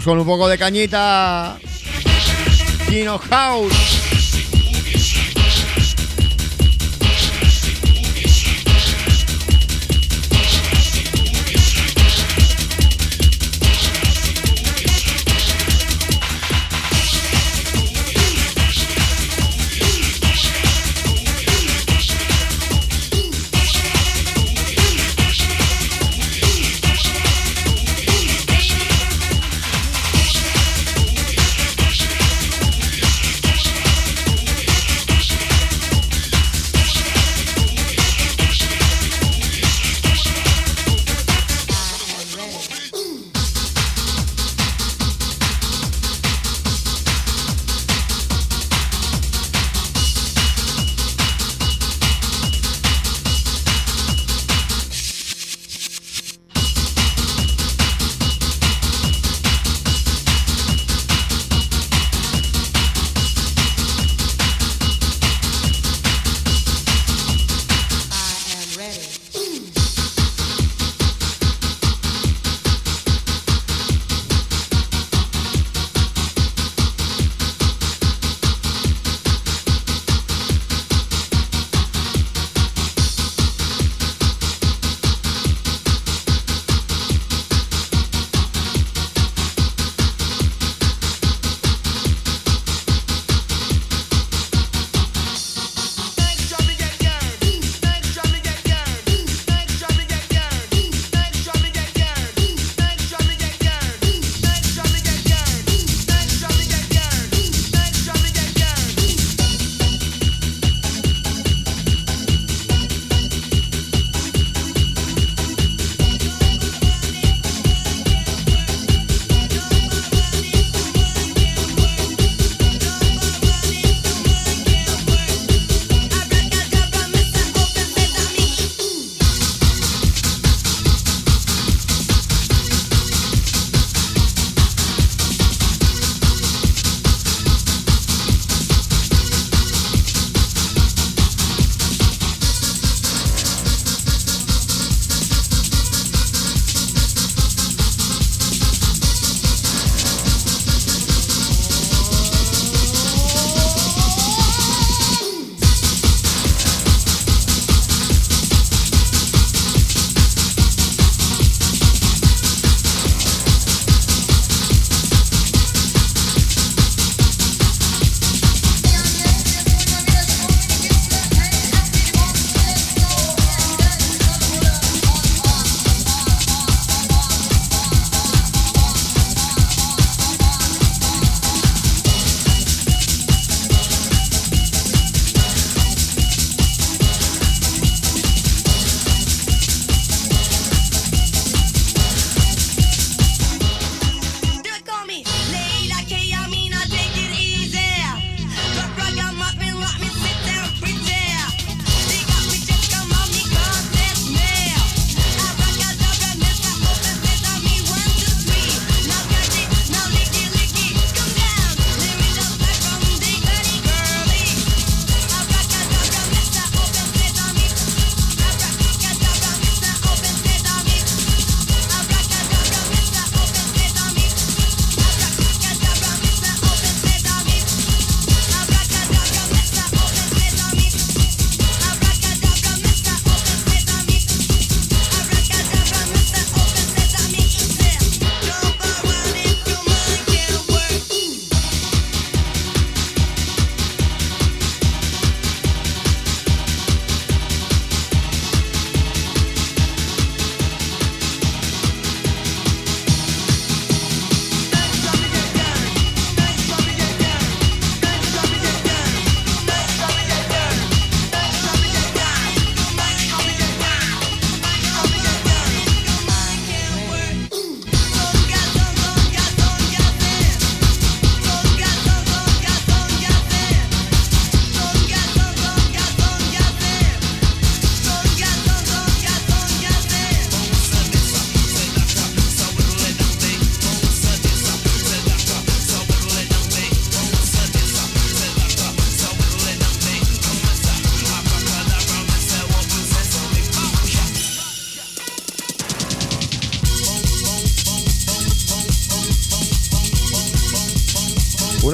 Con 0.03 0.19
un 0.19 0.25
poco 0.27 0.47
de 0.47 0.57
cañita. 0.59 1.57
Kino 2.87 3.17
House. 3.17 3.96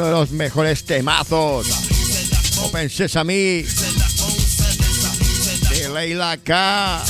Uno 0.04 0.12
de 0.12 0.20
los 0.20 0.32
mejores 0.32 0.84
temazos. 0.84 1.66
Open 2.62 2.90
Sesame. 2.90 3.64
De 5.70 5.90
Leila 5.94 6.36
K. 6.44 7.02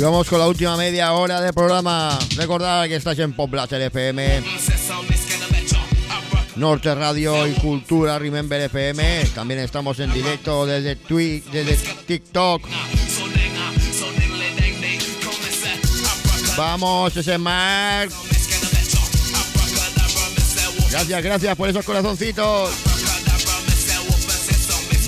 Y 0.00 0.02
vamos 0.02 0.26
con 0.30 0.38
la 0.38 0.48
última 0.48 0.78
media 0.78 1.12
hora 1.12 1.42
de 1.42 1.52
programa. 1.52 2.18
Recordad 2.34 2.88
que 2.88 2.96
estás 2.96 3.18
en 3.18 3.34
Pop 3.34 3.50
Blaster 3.50 3.82
FM, 3.82 4.42
Norte 6.56 6.94
Radio 6.94 7.46
y 7.46 7.52
Cultura 7.52 8.18
Remember 8.18 8.58
FM. 8.62 9.26
También 9.34 9.60
estamos 9.60 10.00
en 10.00 10.10
directo 10.10 10.64
desde 10.64 10.96
Twitch, 10.96 11.44
desde 11.50 11.76
TikTok. 12.06 12.62
Vamos, 16.56 17.14
ese 17.18 17.36
Mark. 17.36 18.10
Gracias, 20.90 21.22
gracias 21.22 21.56
por 21.56 21.68
esos 21.68 21.84
corazoncitos. 21.84 22.70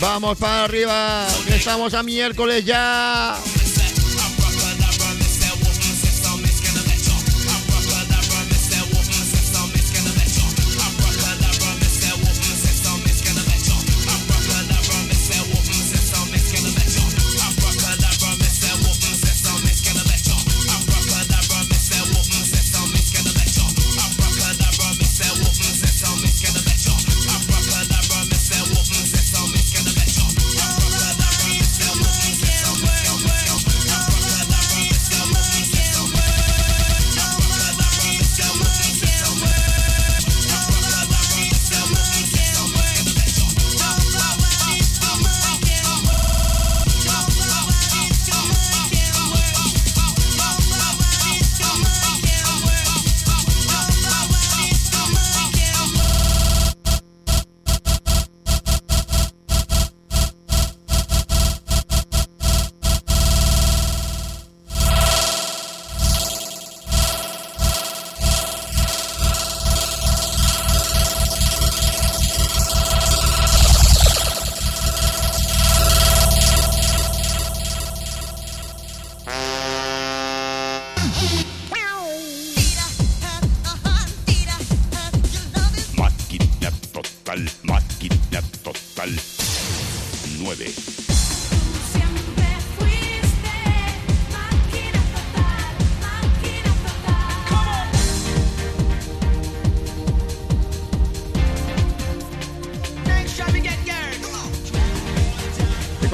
Vamos 0.02 0.36
para 0.36 0.64
arriba, 0.64 1.26
que 1.46 1.56
estamos 1.56 1.94
a 1.94 2.02
miércoles 2.02 2.62
ya. 2.66 3.38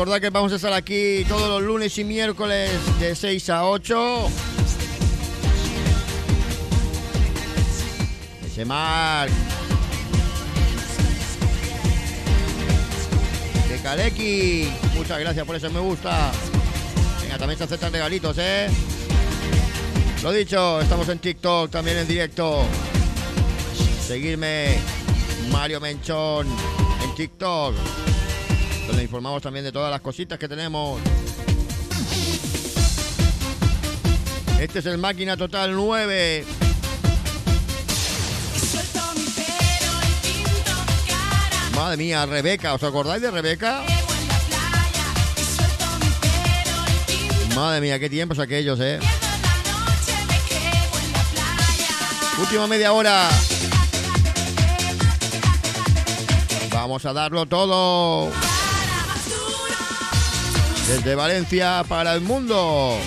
Recordad 0.09 0.23
que 0.23 0.31
vamos 0.31 0.53
a 0.53 0.57
estar 0.57 0.73
aquí 0.73 1.23
todos 1.29 1.51
los 1.51 1.63
lunes 1.63 1.99
y 1.99 2.03
miércoles 2.03 2.71
de 2.99 3.15
6 3.15 3.51
a 3.51 3.67
8. 3.67 4.31
Ese 8.47 8.65
Marc. 8.65 9.31
De 13.69 13.77
Kaleki. 13.83 14.73
Muchas 14.95 15.21
gracias 15.21 15.45
por 15.45 15.57
ese 15.57 15.69
me 15.69 15.81
gusta. 15.81 16.33
Venga, 17.21 17.37
también 17.37 17.59
se 17.59 17.65
aceptan 17.65 17.93
regalitos, 17.93 18.35
¿eh? 18.39 18.71
Lo 20.23 20.33
dicho, 20.33 20.81
estamos 20.81 21.07
en 21.11 21.19
TikTok, 21.19 21.71
también 21.71 21.99
en 21.99 22.09
directo. 22.09 22.63
Seguirme, 24.07 24.79
Mario 25.53 25.83
Menchón, 25.83 26.47
en 27.05 27.15
TikTok, 27.15 27.75
donde 28.89 29.03
informamos 29.03 29.43
también 29.43 29.65
de 29.67 29.71
todas 29.71 29.91
las 29.91 30.01
cositas 30.01 30.39
que 30.39 30.49
tenemos. 30.49 30.99
Este 34.59 34.79
es 34.79 34.87
el 34.87 34.97
Máquina 34.97 35.37
Total 35.37 35.75
9. 35.75 36.45
Madre 41.77 41.97
mía, 41.99 42.27
Rebeca, 42.27 42.75
¿os 42.75 42.83
acordáis 42.83 43.23
de 43.23 43.31
Rebeca? 43.31 43.83
Madre 47.55 47.81
mía, 47.83 47.99
qué 48.01 48.09
tiempos 48.09 48.39
aquellos, 48.39 48.81
¿eh? 48.81 48.99
Última 52.41 52.67
media 52.67 52.93
hora. 52.93 53.29
Vamos 56.73 57.05
a 57.05 57.13
darlo 57.13 57.45
todo. 57.47 58.33
Desde 60.89 61.15
Valencia 61.15 61.85
para 61.87 62.15
el 62.15 62.23
mundo. 62.23 62.99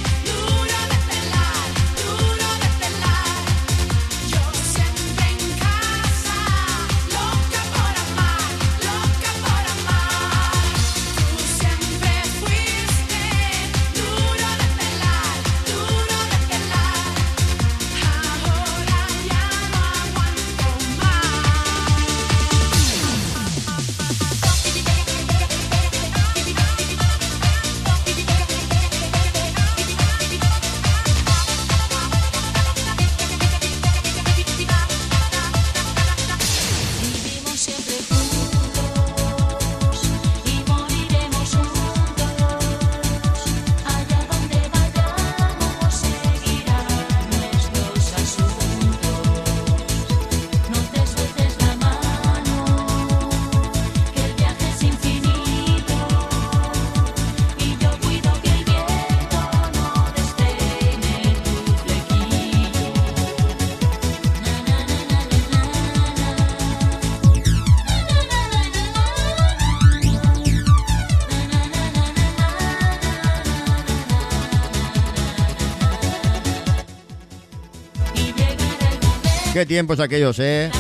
Tiempos 79.66 80.00
aquellos, 80.00 80.40
¿eh? 80.40 80.72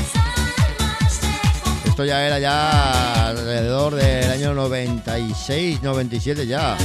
Esto 1.86 2.04
ya 2.04 2.26
era 2.26 2.40
ya 2.40 3.28
alrededor 3.28 3.94
del 3.96 4.32
año 4.32 4.54
96, 4.56 5.84
97 5.84 6.48
ya. 6.48 6.76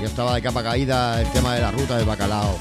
Ya 0.00 0.06
estaba 0.06 0.34
de 0.34 0.42
capa 0.42 0.62
caída 0.64 1.20
el 1.20 1.30
tema 1.32 1.54
de 1.54 1.60
la 1.60 1.70
ruta 1.70 1.96
del 1.96 2.06
bacalao. 2.06 2.58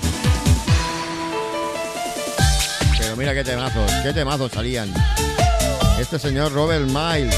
Pero 2.99 3.15
mira 3.15 3.33
qué 3.33 3.43
temazos, 3.43 3.91
qué 4.03 4.13
temazos 4.13 4.51
salían. 4.51 4.93
Este 5.99 6.19
señor 6.19 6.51
Robert 6.53 6.85
Miles. 6.85 7.35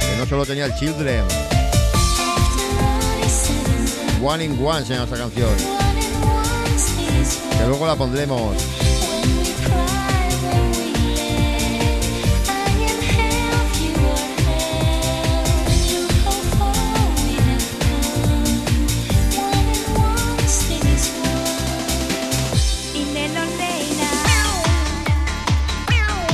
Que 0.00 0.16
no 0.18 0.26
solo 0.26 0.44
tenía 0.44 0.66
el 0.66 0.74
Children. 0.74 1.45
One 4.22 4.44
in 4.44 4.64
One 4.64 4.84
se 4.84 4.94
llama 4.94 5.04
esta 5.04 5.16
canción. 5.16 5.50
Que 7.58 7.66
luego 7.66 7.86
la 7.86 7.96
pondremos. 7.96 8.56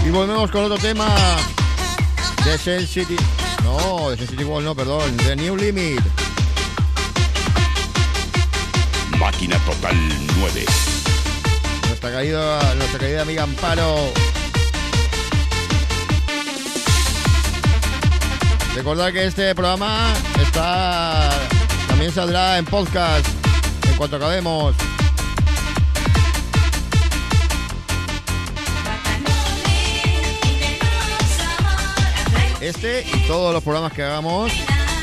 Y 0.04 0.10
volvemos 0.10 0.50
con 0.50 0.64
otro 0.64 0.78
tema 0.78 1.08
de 2.44 2.58
Sensitive. 2.58 3.22
No, 3.62 4.10
de 4.10 4.16
Sensitive 4.16 4.44
Wall, 4.44 4.64
no, 4.64 4.74
perdón. 4.74 5.16
De 5.18 5.36
New 5.36 5.56
Limit. 5.56 6.11
Máquina 9.42 9.58
Total 9.64 9.96
9. 10.38 10.64
Nuestra 11.88 12.10
querida, 12.12 12.74
nuestra 12.76 12.98
querida 13.00 13.22
amiga 13.22 13.42
Amparo. 13.42 13.96
Recordad 18.76 19.12
que 19.12 19.26
este 19.26 19.52
programa 19.56 20.12
está 20.40 21.28
también 21.88 22.12
saldrá 22.12 22.56
en 22.56 22.66
podcast 22.66 23.26
en 23.90 23.96
cuanto 23.96 24.14
acabemos. 24.14 24.76
Este 32.60 33.04
y 33.12 33.26
todos 33.26 33.52
los 33.52 33.64
programas 33.64 33.92
que 33.92 34.04
hagamos 34.04 34.52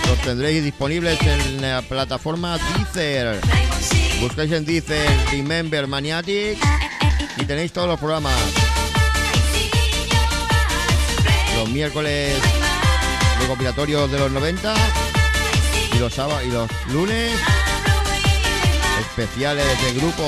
los 0.07 0.17
tendréis 0.19 0.63
disponibles 0.63 1.21
en 1.23 1.61
la 1.61 1.81
plataforma 1.81 2.57
Deezer. 2.57 3.58
Buscáis 4.21 4.51
en 4.51 4.65
Deezer 4.65 5.09
Remember 5.31 5.87
Maniatic 5.87 6.57
y 7.37 7.45
tenéis 7.45 7.71
todos 7.71 7.87
los 7.87 7.97
programas. 7.97 8.35
Los 11.55 11.69
miércoles 11.69 12.35
recopilatorios 13.39 14.11
de 14.11 14.19
los 14.19 14.31
90 14.31 14.73
y 15.95 15.99
los 15.99 16.13
sábados 16.13 16.43
y 16.45 16.51
los 16.51 16.69
lunes 16.91 17.31
especiales 18.99 19.65
de 19.81 19.93
grupo. 19.93 20.23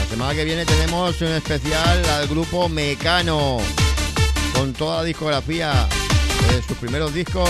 La 0.00 0.06
semana 0.10 0.34
que 0.34 0.44
viene 0.44 0.66
tenemos 0.66 1.20
un 1.20 1.28
especial 1.28 2.04
al 2.06 2.26
grupo 2.26 2.68
Mecano 2.68 3.58
con 4.52 4.72
toda 4.72 4.98
la 4.98 5.04
discografía 5.04 5.86
de 6.50 6.62
sus 6.66 6.76
primeros 6.78 7.14
discos 7.14 7.48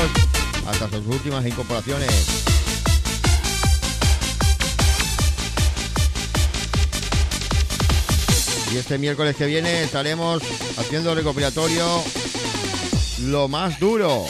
hasta 0.68 0.90
sus 0.90 1.06
últimas 1.06 1.46
incorporaciones. 1.46 2.41
Y 8.72 8.78
este 8.78 8.96
miércoles 8.96 9.36
que 9.36 9.44
viene 9.44 9.82
estaremos 9.82 10.42
haciendo 10.78 11.14
recopilatorio 11.14 12.02
lo 13.20 13.46
más 13.46 13.78
duro. 13.78 14.24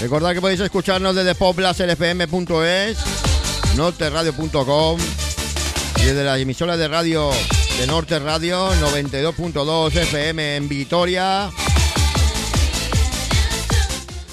Recordad 0.00 0.32
que 0.32 0.40
podéis 0.40 0.58
escucharnos 0.58 1.14
desde 1.14 1.36
poplaslfm.es, 1.36 2.98
norteradio.com 3.76 4.98
y 5.98 6.02
desde 6.02 6.24
las 6.24 6.40
emisoras 6.40 6.76
de 6.76 6.88
radio 6.88 7.30
de 7.78 7.86
Norte 7.86 8.18
Radio 8.18 8.70
92.2 8.74 9.94
FM 9.96 10.56
en 10.56 10.68
Vitoria. 10.68 11.50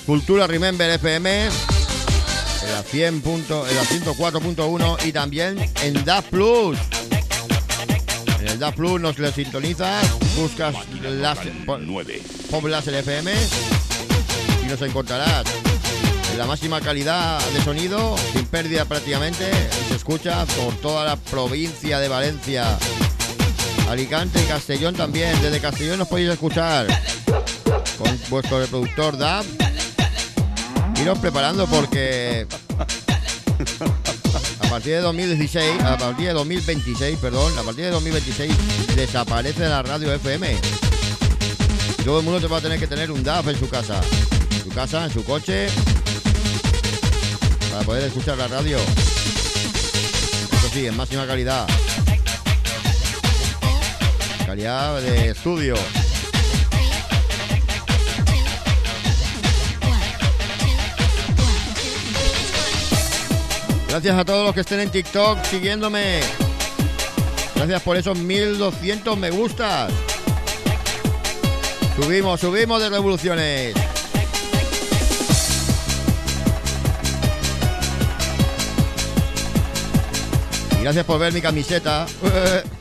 Cultura 0.06 0.48
Remember 0.48 0.90
FM 0.90 1.46
en 1.46 2.72
la 2.72 2.84
100 2.84 3.22
punto- 3.22 3.68
en 3.68 3.76
la 3.76 3.84
104.1 3.84 4.98
y 5.06 5.12
también 5.12 5.58
en 5.84 6.06
DAF 6.06 6.26
Plus. 6.26 6.78
En 8.40 8.48
el 8.48 8.60
DAF 8.60 8.76
Plus 8.76 9.00
nos 9.02 9.18
lo 9.18 9.32
sintonizas, 9.32 10.06
buscas 10.36 10.76
las, 11.02 11.38
Pop 12.50 12.66
Láser 12.66 12.96
FM 12.96 13.32
y 14.64 14.68
nos 14.68 14.82
encontrarás 14.82 15.46
en 16.32 16.38
la 16.38 16.46
máxima 16.46 16.80
calidad 16.82 17.40
de 17.52 17.62
sonido, 17.64 18.16
sin 18.34 18.46
pérdida 18.46 18.86
prácticamente, 18.86 19.50
se 19.90 19.96
escucha 19.96 20.46
por 20.46 20.74
toda 20.76 21.04
la 21.06 21.16
provincia 21.18 22.00
de 22.00 22.08
Valencia, 22.08 22.78
Alicante 23.90 24.40
y 24.44 24.46
Castellón 24.46 24.94
también. 24.94 25.42
Desde 25.42 25.60
Castellón 25.60 25.98
nos 25.98 26.08
podéis 26.08 26.30
escuchar 26.30 26.86
con 27.98 28.20
vuestro 28.30 28.60
reproductor 28.60 29.18
DAB. 29.18 29.46
Iros 31.02 31.18
preparando 31.18 31.66
porque 31.66 32.46
a 34.60 34.70
partir 34.70 34.94
de 34.94 35.02
2016, 35.02 35.82
a 35.82 35.98
partir 35.98 36.28
de 36.28 36.34
2026, 36.34 37.18
perdón, 37.18 37.58
a 37.58 37.64
partir 37.64 37.86
de 37.86 37.92
2026 37.92 38.54
desaparece 38.96 39.68
la 39.68 39.82
radio 39.82 40.14
FM. 40.14 40.56
Todo 42.06 42.20
el 42.20 42.26
mundo 42.26 42.40
te 42.40 42.48
va 42.48 42.58
a 42.58 42.62
tener 42.62 42.80
que 42.80 42.88
tener 42.88 43.12
un 43.12 43.24
DAF 43.24 43.48
en 43.48 43.58
su 43.58 43.68
casa. 43.70 44.00
En 44.52 44.64
su 44.64 44.70
casa, 44.70 45.06
en 45.06 45.12
su 45.12 45.24
coche. 45.24 45.68
Para 47.72 47.84
poder 47.84 48.04
escuchar 48.04 48.38
la 48.38 48.48
radio. 48.48 48.78
Eso 48.78 50.70
sí, 50.72 50.86
en 50.86 50.96
máxima 50.96 51.26
calidad. 51.26 51.68
Calidad 54.50 55.00
de 55.00 55.30
estudio. 55.30 55.76
Gracias 63.88 64.18
a 64.18 64.26
todos 64.26 64.48
los 64.48 64.56
que 64.56 64.62
estén 64.62 64.80
en 64.80 64.90
TikTok 64.90 65.44
siguiéndome. 65.44 66.22
Gracias 67.54 67.80
por 67.84 67.96
esos 67.96 68.18
1200 68.18 69.16
me 69.20 69.30
gustas. 69.30 69.92
Subimos, 71.96 72.40
subimos 72.40 72.82
de 72.82 72.90
revoluciones. 72.90 73.76
Y 80.80 80.82
gracias 80.82 81.06
por 81.06 81.20
ver 81.20 81.34
mi 81.34 81.42
camiseta. 81.42 82.08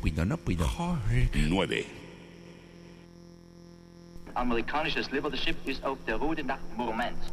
Cuidado, 0.00 0.26
no 0.26 0.36
cuidado. 0.36 0.98
9. 1.34 1.84
Amerikanisches 4.34 5.10
Leadership 5.10 5.56
ist 5.66 5.82
auf 5.82 5.98
der 6.06 6.16
Route 6.16 6.44
nach 6.44 6.58
Murmansk. 6.76 7.32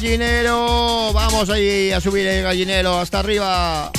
Gallinero. 0.00 1.12
Vamos 1.12 1.50
ahí 1.50 1.90
a 1.90 2.00
subir 2.00 2.26
el 2.26 2.42
gallinero 2.44 2.98
hasta 2.98 3.18
arriba. 3.18 3.90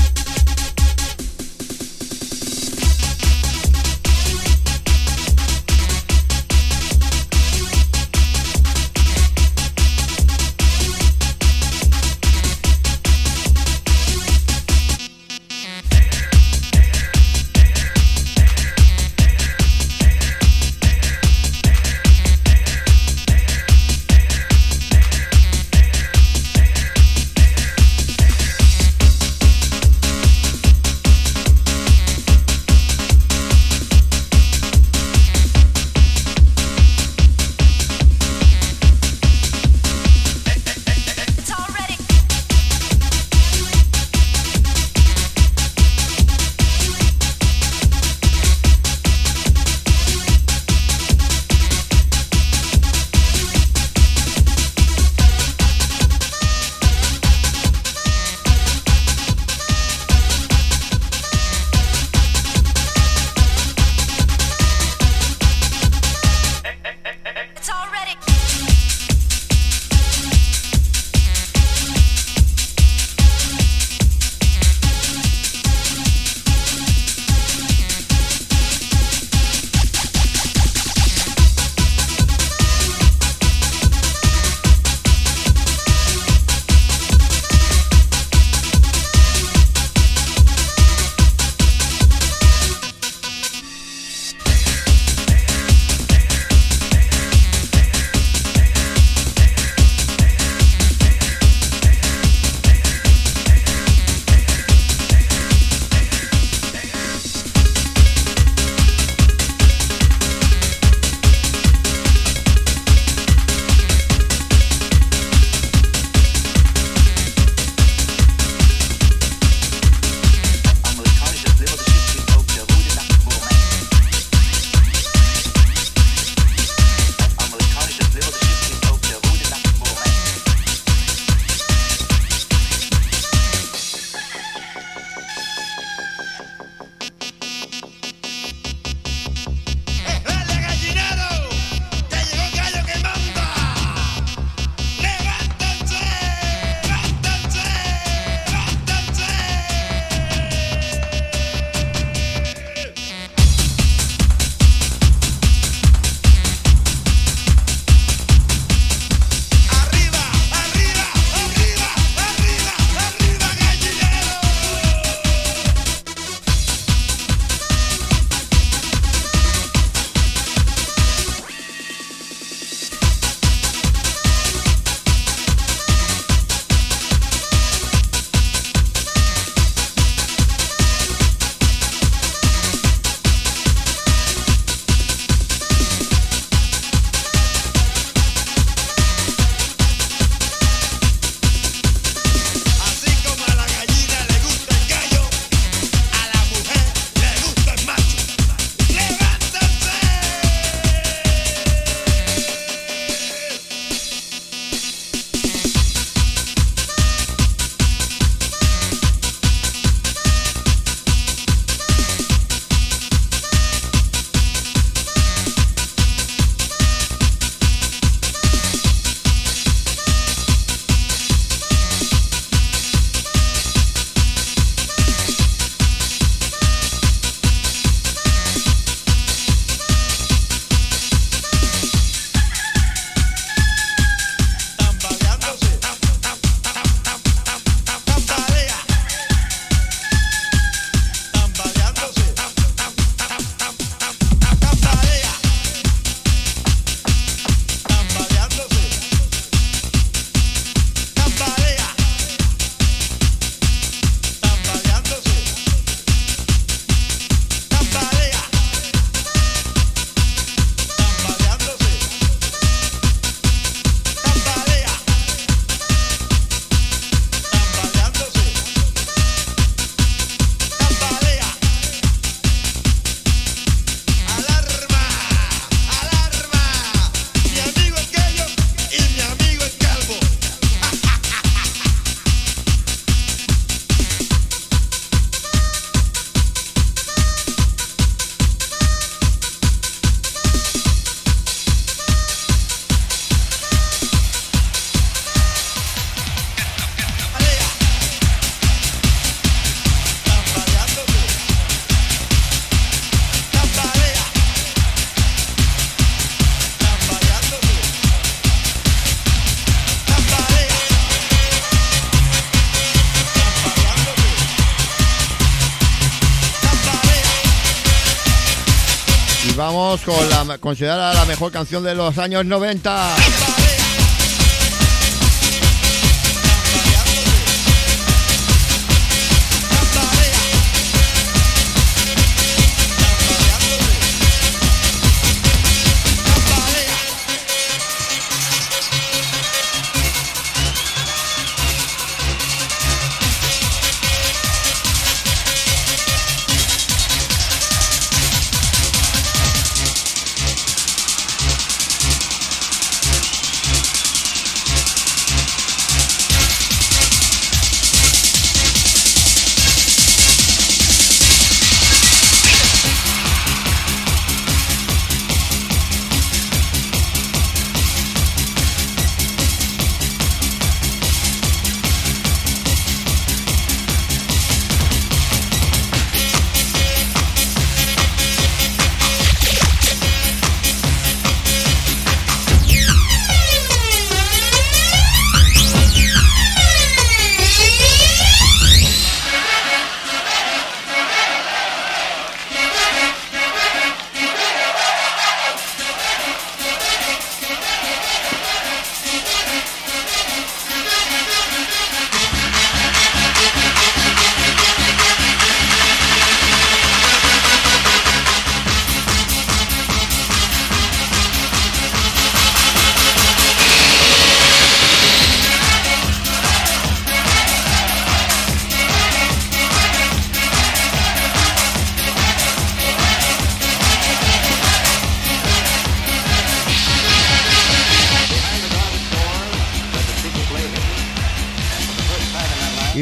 Considerada 320.69 321.15
la 321.15 321.25
mejor 321.25 321.51
canción 321.51 321.83
de 321.83 321.95
los 321.95 322.19
años 322.19 322.45
90. 322.45 323.68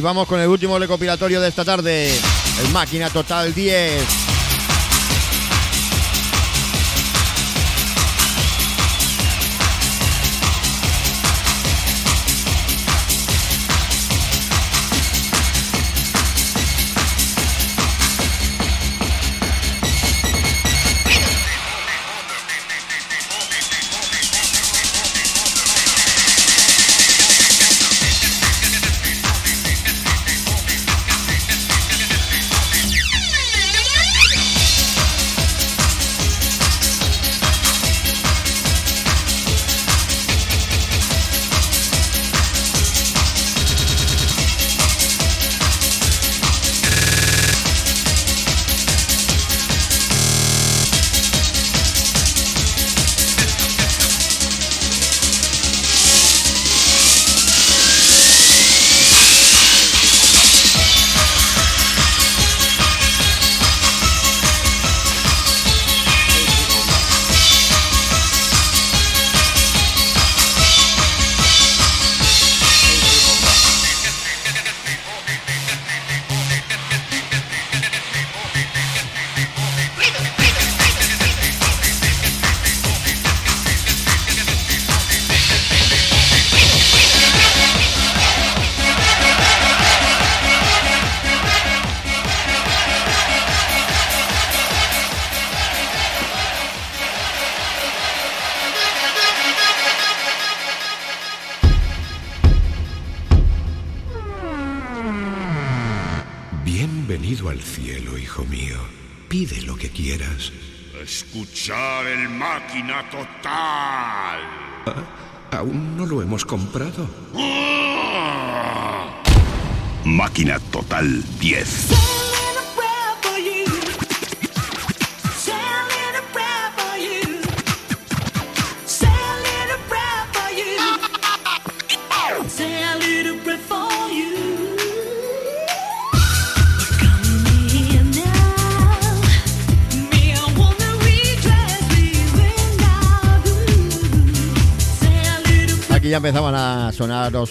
Vamos 0.07 0.25
con 0.25 0.39
el 0.39 0.47
último 0.47 0.79
recopilatorio 0.79 1.41
de 1.41 1.49
esta 1.49 1.65
tarde, 1.65 2.07
el 2.07 2.71
Máquina 2.71 3.09
Total 3.09 3.53
10. 3.53 4.16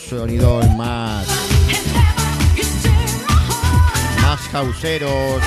Sonidos 0.08 0.64
más. 0.76 1.26
más 4.22 4.40
causeros, 4.52 5.42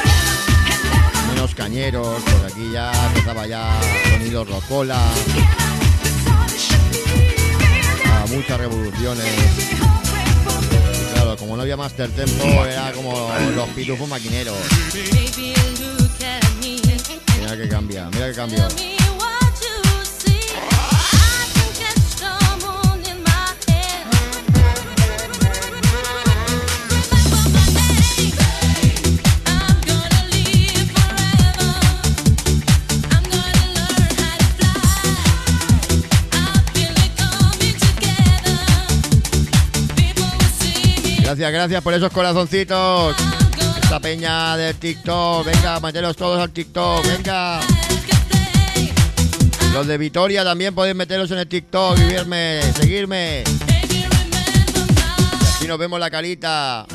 menos 1.30 1.56
cañeros. 1.56 2.22
Por 2.24 2.46
aquí 2.46 2.72
ya 2.72 2.92
empezaba 3.08 3.48
ya 3.48 3.80
sonidos 4.12 4.50
rocola. 4.50 5.00
a 8.06 8.26
muchas 8.28 8.58
revoluciones. 8.58 9.26
Y 10.94 11.14
claro, 11.14 11.38
como 11.38 11.56
no 11.56 11.62
había 11.62 11.78
Master 11.78 12.10
Tempo, 12.10 12.66
era 12.66 12.92
como 12.92 13.32
los 13.56 13.70
pitufos 13.70 14.10
maquineros. 14.10 14.58
Mira 17.40 17.58
que 17.58 17.70
cambia, 17.70 18.10
mira 18.12 18.28
que 18.28 18.34
cambio. 18.34 18.99
Gracias, 41.40 41.54
gracias 41.54 41.84
por 41.84 41.94
esos 41.94 42.12
corazoncitos. 42.12 43.16
Esta 43.82 44.02
peña 44.02 44.58
del 44.58 44.76
TikTok. 44.76 45.46
Venga, 45.46 45.80
meteros 45.80 46.18
todos 46.18 46.38
al 46.38 46.50
TikTok. 46.50 47.02
Venga. 47.06 47.62
Los 49.72 49.88
de 49.88 49.98
Vitoria 49.98 50.44
también 50.44 50.76
podéis 50.76 50.98
meteros 50.98 51.32
en 51.32 51.38
el 51.38 51.48
TikTok 51.48 51.98
y 51.98 52.04
verme, 52.14 52.60
seguirme. 52.74 53.46
Y 53.48 55.46
así 55.46 55.66
nos 55.66 55.80
vemos 55.80 55.98
la 55.98 56.12
carita. 56.12 56.86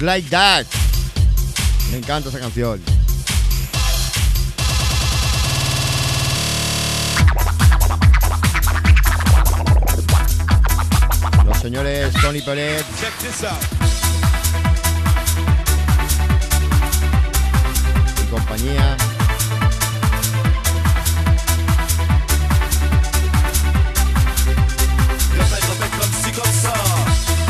Like 0.00 0.30
that. 0.30 0.64
Me 1.90 1.98
encanta 1.98 2.30
esa 2.30 2.40
canción. 2.40 2.80
Los 11.44 11.58
señores 11.58 12.14
Tony 12.22 12.40
Pérez 12.40 12.82
Check 12.98 13.12
this 13.18 13.44
out. 13.44 13.58
y 18.22 18.30
compañía. 18.30 18.96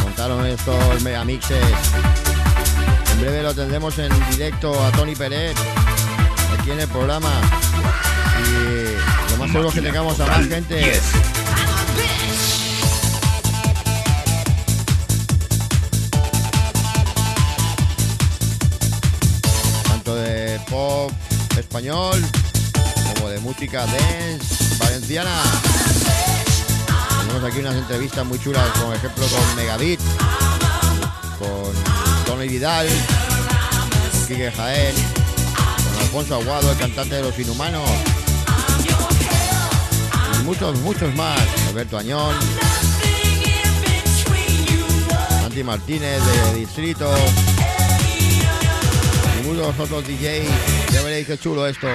Montaron 0.03 0.47
estos 0.47 1.03
megamixes. 1.03 2.20
En 3.21 3.27
breve 3.27 3.43
lo 3.43 3.55
tendremos 3.55 3.99
en 3.99 4.11
directo 4.31 4.83
a 4.83 4.91
Tony 4.93 5.15
Pérez 5.15 5.55
aquí 6.59 6.71
en 6.71 6.81
el 6.81 6.89
programa. 6.89 7.29
Y 8.47 9.31
lo 9.33 9.37
más 9.37 9.51
seguro 9.51 9.69
es 9.69 9.75
que 9.75 9.83
tengamos 9.83 10.19
a 10.21 10.27
más 10.27 10.49
gente. 10.49 10.99
tanto 19.87 20.17
de 20.17 20.59
pop 20.71 21.13
español 21.59 22.25
como 23.13 23.29
de 23.29 23.39
música 23.41 23.85
dance 23.85 24.79
valenciana. 24.79 25.43
Tenemos 27.21 27.45
aquí 27.45 27.61
unas 27.61 27.75
entrevistas 27.75 28.25
muy 28.25 28.39
chulas, 28.39 28.67
por 28.79 28.97
ejemplo 28.97 29.27
con 29.27 29.57
Megabit, 29.57 30.01
con 31.39 32.10
Tony 32.31 32.47
Vidal, 32.47 32.87
Quique 34.29 34.53
Jaén, 34.53 34.95
con 34.95 36.01
Alfonso 36.01 36.37
Aguado, 36.37 36.71
el 36.71 36.79
cantante 36.79 37.17
de 37.17 37.23
Los 37.23 37.37
Inhumanos, 37.41 37.91
y 40.39 40.45
muchos, 40.45 40.79
muchos 40.79 41.13
más, 41.17 41.41
Alberto 41.71 41.99
Añón, 41.99 42.33
Santi 45.43 45.65
Martínez 45.65 46.21
de 46.25 46.61
Distrito, 46.61 47.13
y 49.41 49.47
muchos 49.49 49.77
otros 49.81 50.05
DJs. 50.07 50.93
Ya 50.93 51.03
veréis 51.03 51.27
qué 51.27 51.37
chulo 51.37 51.67
esto. 51.67 51.89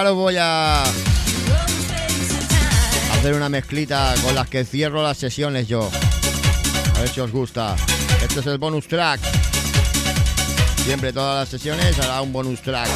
Acabar 0.00 0.14
os 0.14 0.18
voy 0.18 0.36
a 0.38 0.82
hacer 3.12 3.34
una 3.34 3.50
mezclita 3.50 4.14
con 4.22 4.34
las 4.34 4.48
que 4.48 4.64
cierro 4.64 5.02
las 5.02 5.18
sesiones 5.18 5.68
yo. 5.68 5.90
A 6.96 7.00
ver 7.00 7.08
si 7.10 7.20
os 7.20 7.30
gusta. 7.30 7.76
Este 8.22 8.40
es 8.40 8.46
el 8.46 8.56
bonus 8.56 8.88
track. 8.88 9.20
Siempre 10.84 11.12
todas 11.12 11.40
las 11.40 11.50
sesiones 11.50 11.98
hará 11.98 12.22
un 12.22 12.32
bonus 12.32 12.62
track. 12.62 12.88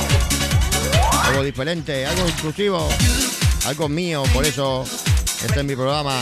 Algo 1.24 1.42
diferente, 1.42 2.06
algo 2.06 2.26
exclusivo, 2.26 2.88
algo 3.66 3.86
mío, 3.86 4.22
por 4.32 4.46
eso 4.46 4.86
este 5.44 5.60
es 5.60 5.64
mi 5.66 5.76
programa. 5.76 6.18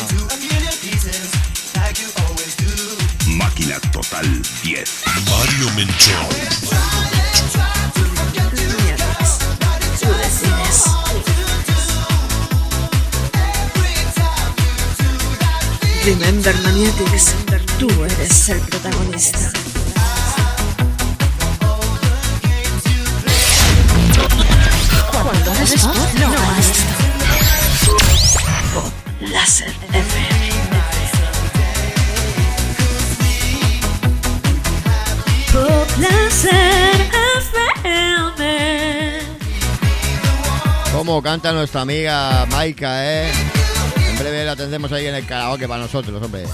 Máquina 3.29 3.79
Total 3.93 4.43
10. 4.65 5.03
Mario 5.31 5.71
Menchón. 5.77 6.72
Remember 16.05 16.53
Maniatics, 16.65 17.33
tú 17.79 17.89
eres 18.05 18.49
el 18.49 18.59
protagonista. 18.63 19.53
Cuando 25.13 25.53
eres 25.53 25.83
pop, 25.83 25.97
no 26.19 26.29
basta. 26.29 26.83
Pop 28.75 28.93
Láser 29.21 29.73
FM. 29.93 30.51
Pop 35.53 35.89
Láser 35.99 37.11
FM. 37.85 39.21
Como 40.93 41.23
canta 41.23 41.53
nuestra 41.53 41.83
amiga 41.83 42.45
Maika, 42.51 43.05
¿eh? 43.05 43.62
Breve 44.23 44.45
la 44.45 44.55
tendremos 44.55 44.93
ahí 44.93 45.07
en 45.07 45.17
el 45.17 45.27
karaoke 45.27 45.67
para 45.67 45.83
nosotros, 45.83 46.23
hombre. 46.23 46.45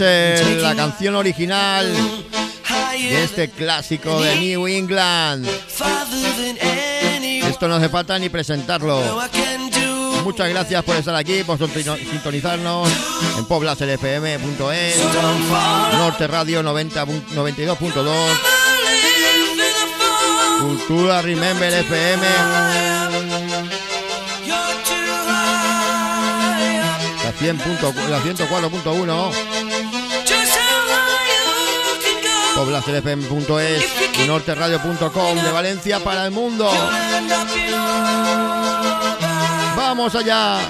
El- 0.00 0.62
la 0.62 0.74
canción 0.76 1.14
original 1.16 1.92
de 2.96 3.24
este 3.24 3.50
clásico 3.50 4.20
de 4.22 4.36
New 4.36 4.66
England. 4.68 5.46
Esto 7.48 7.68
no 7.68 7.74
hace 7.76 7.88
falta 7.88 8.18
ni 8.18 8.28
presentarlo. 8.28 9.20
Muchas 10.22 10.48
gracias 10.48 10.82
por 10.84 10.96
estar 10.96 11.14
aquí, 11.16 11.42
por 11.44 11.58
sintoni- 11.58 11.98
sintonizarnos 12.10 12.88
en 13.36 13.44
poblaserfm.es, 13.44 14.96
Norte 15.98 16.26
Radio 16.26 16.62
90 16.62 17.04
pun- 17.04 17.22
92.2, 17.34 18.30
Cultura 20.62 21.20
Remember 21.20 21.72
FM, 21.74 22.26
la 27.24 27.32
100.4 27.38 28.08
la 28.08 28.20
104.1, 28.20 29.30
poblaserfm.es 32.54 33.84
y 34.22 34.26
norteradio.com 34.26 35.36
de 35.36 35.52
Valencia 35.52 36.00
para 36.00 36.26
el 36.26 36.30
mundo. 36.30 36.70
¡Vamos 39.76 40.14
allá! 40.14 40.60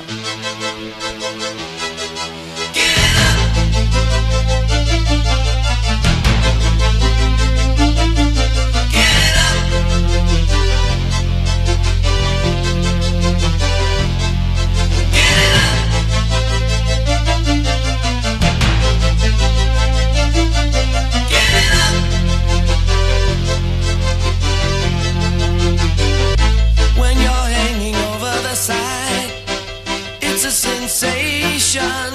It's 30.34 30.44
a 30.44 30.50
sensation 30.50 32.10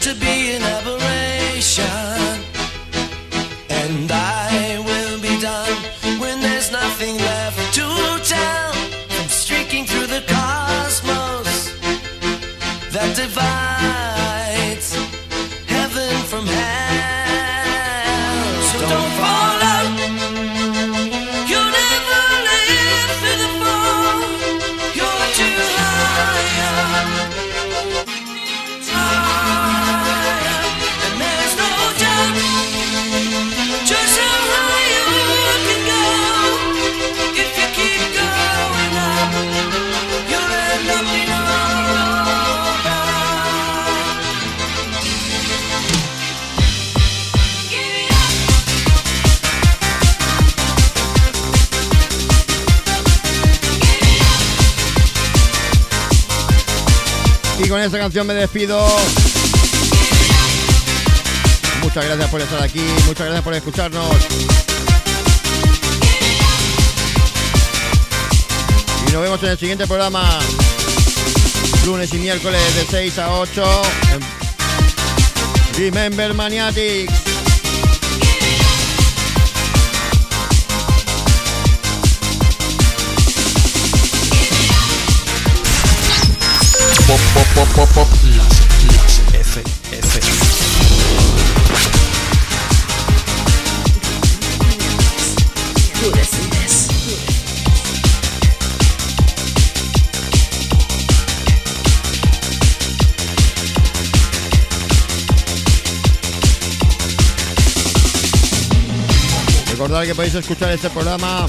to 0.00 0.12
be 0.18 0.56
an 0.56 0.61
canción 58.12 58.26
me 58.26 58.34
despido. 58.34 58.78
Muchas 61.82 62.04
gracias 62.04 62.28
por 62.28 62.42
estar 62.42 62.62
aquí, 62.62 62.82
muchas 63.06 63.24
gracias 63.24 63.42
por 63.42 63.54
escucharnos. 63.54 64.16
Y 69.08 69.12
nos 69.12 69.22
vemos 69.22 69.42
en 69.42 69.48
el 69.48 69.58
siguiente 69.58 69.86
programa. 69.86 70.40
Lunes 71.86 72.12
y 72.12 72.18
miércoles 72.18 72.60
de 72.74 72.84
6 72.84 73.18
a 73.18 73.32
8. 73.32 73.82
en 74.12 75.78
Remember 75.78 76.34
Maniatics. 76.34 77.21
Pop, 87.12 87.20
pop, 87.34 87.68
pop, 87.74 87.88
pop, 87.92 88.08
que 110.06 110.14
podéis 110.14 110.34
escuchar 110.34 110.72
este 110.72 110.88
programa 110.88 111.46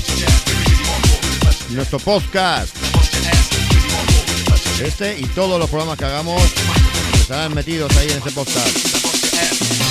en 1.69 1.75
nuestro 1.75 1.99
podcast. 1.99 2.82
Este 4.83 5.17
y 5.17 5.25
todos 5.27 5.57
los 5.57 5.69
programas 5.69 5.97
que 5.97 6.03
hagamos 6.03 6.41
estarán 7.13 7.53
metidos 7.53 7.95
ahí 7.95 8.09
en 8.09 8.17
ese 8.17 8.31
podcast. 8.31 9.82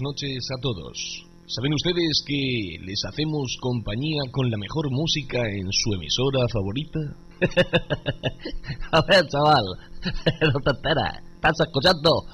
Buenas 0.00 0.14
noches 0.14 0.48
a 0.56 0.60
todos. 0.60 1.26
¿Saben 1.46 1.74
ustedes 1.74 2.22
que 2.26 2.76
les 2.84 3.02
hacemos 3.08 3.56
compañía 3.60 4.22
con 4.30 4.50
la 4.50 4.56
mejor 4.56 4.90
música 4.90 5.38
en 5.40 5.66
su 5.70 5.92
emisora 5.94 6.46
favorita? 6.52 7.00
A 8.92 9.02
ver, 9.06 9.26
chaval, 9.26 9.64
no 10.52 10.60
te 10.60 10.70
enteras. 10.70 11.18
Estás 11.34 11.60
escuchando 11.66 12.24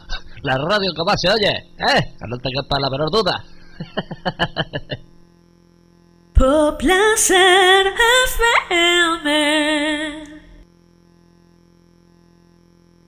la 0.42 0.58
radio 0.58 0.92
que 0.94 1.04
más 1.04 1.16
se 1.20 1.30
oye, 1.30 1.48
¿eh? 1.48 2.14
No 2.28 2.36
te 2.38 2.50
quepa 2.50 2.80
la 2.80 2.90
menor 2.90 3.10
duda. 3.10 3.44
Por 6.34 6.76
placer 6.76 7.86
FM. 8.68 10.35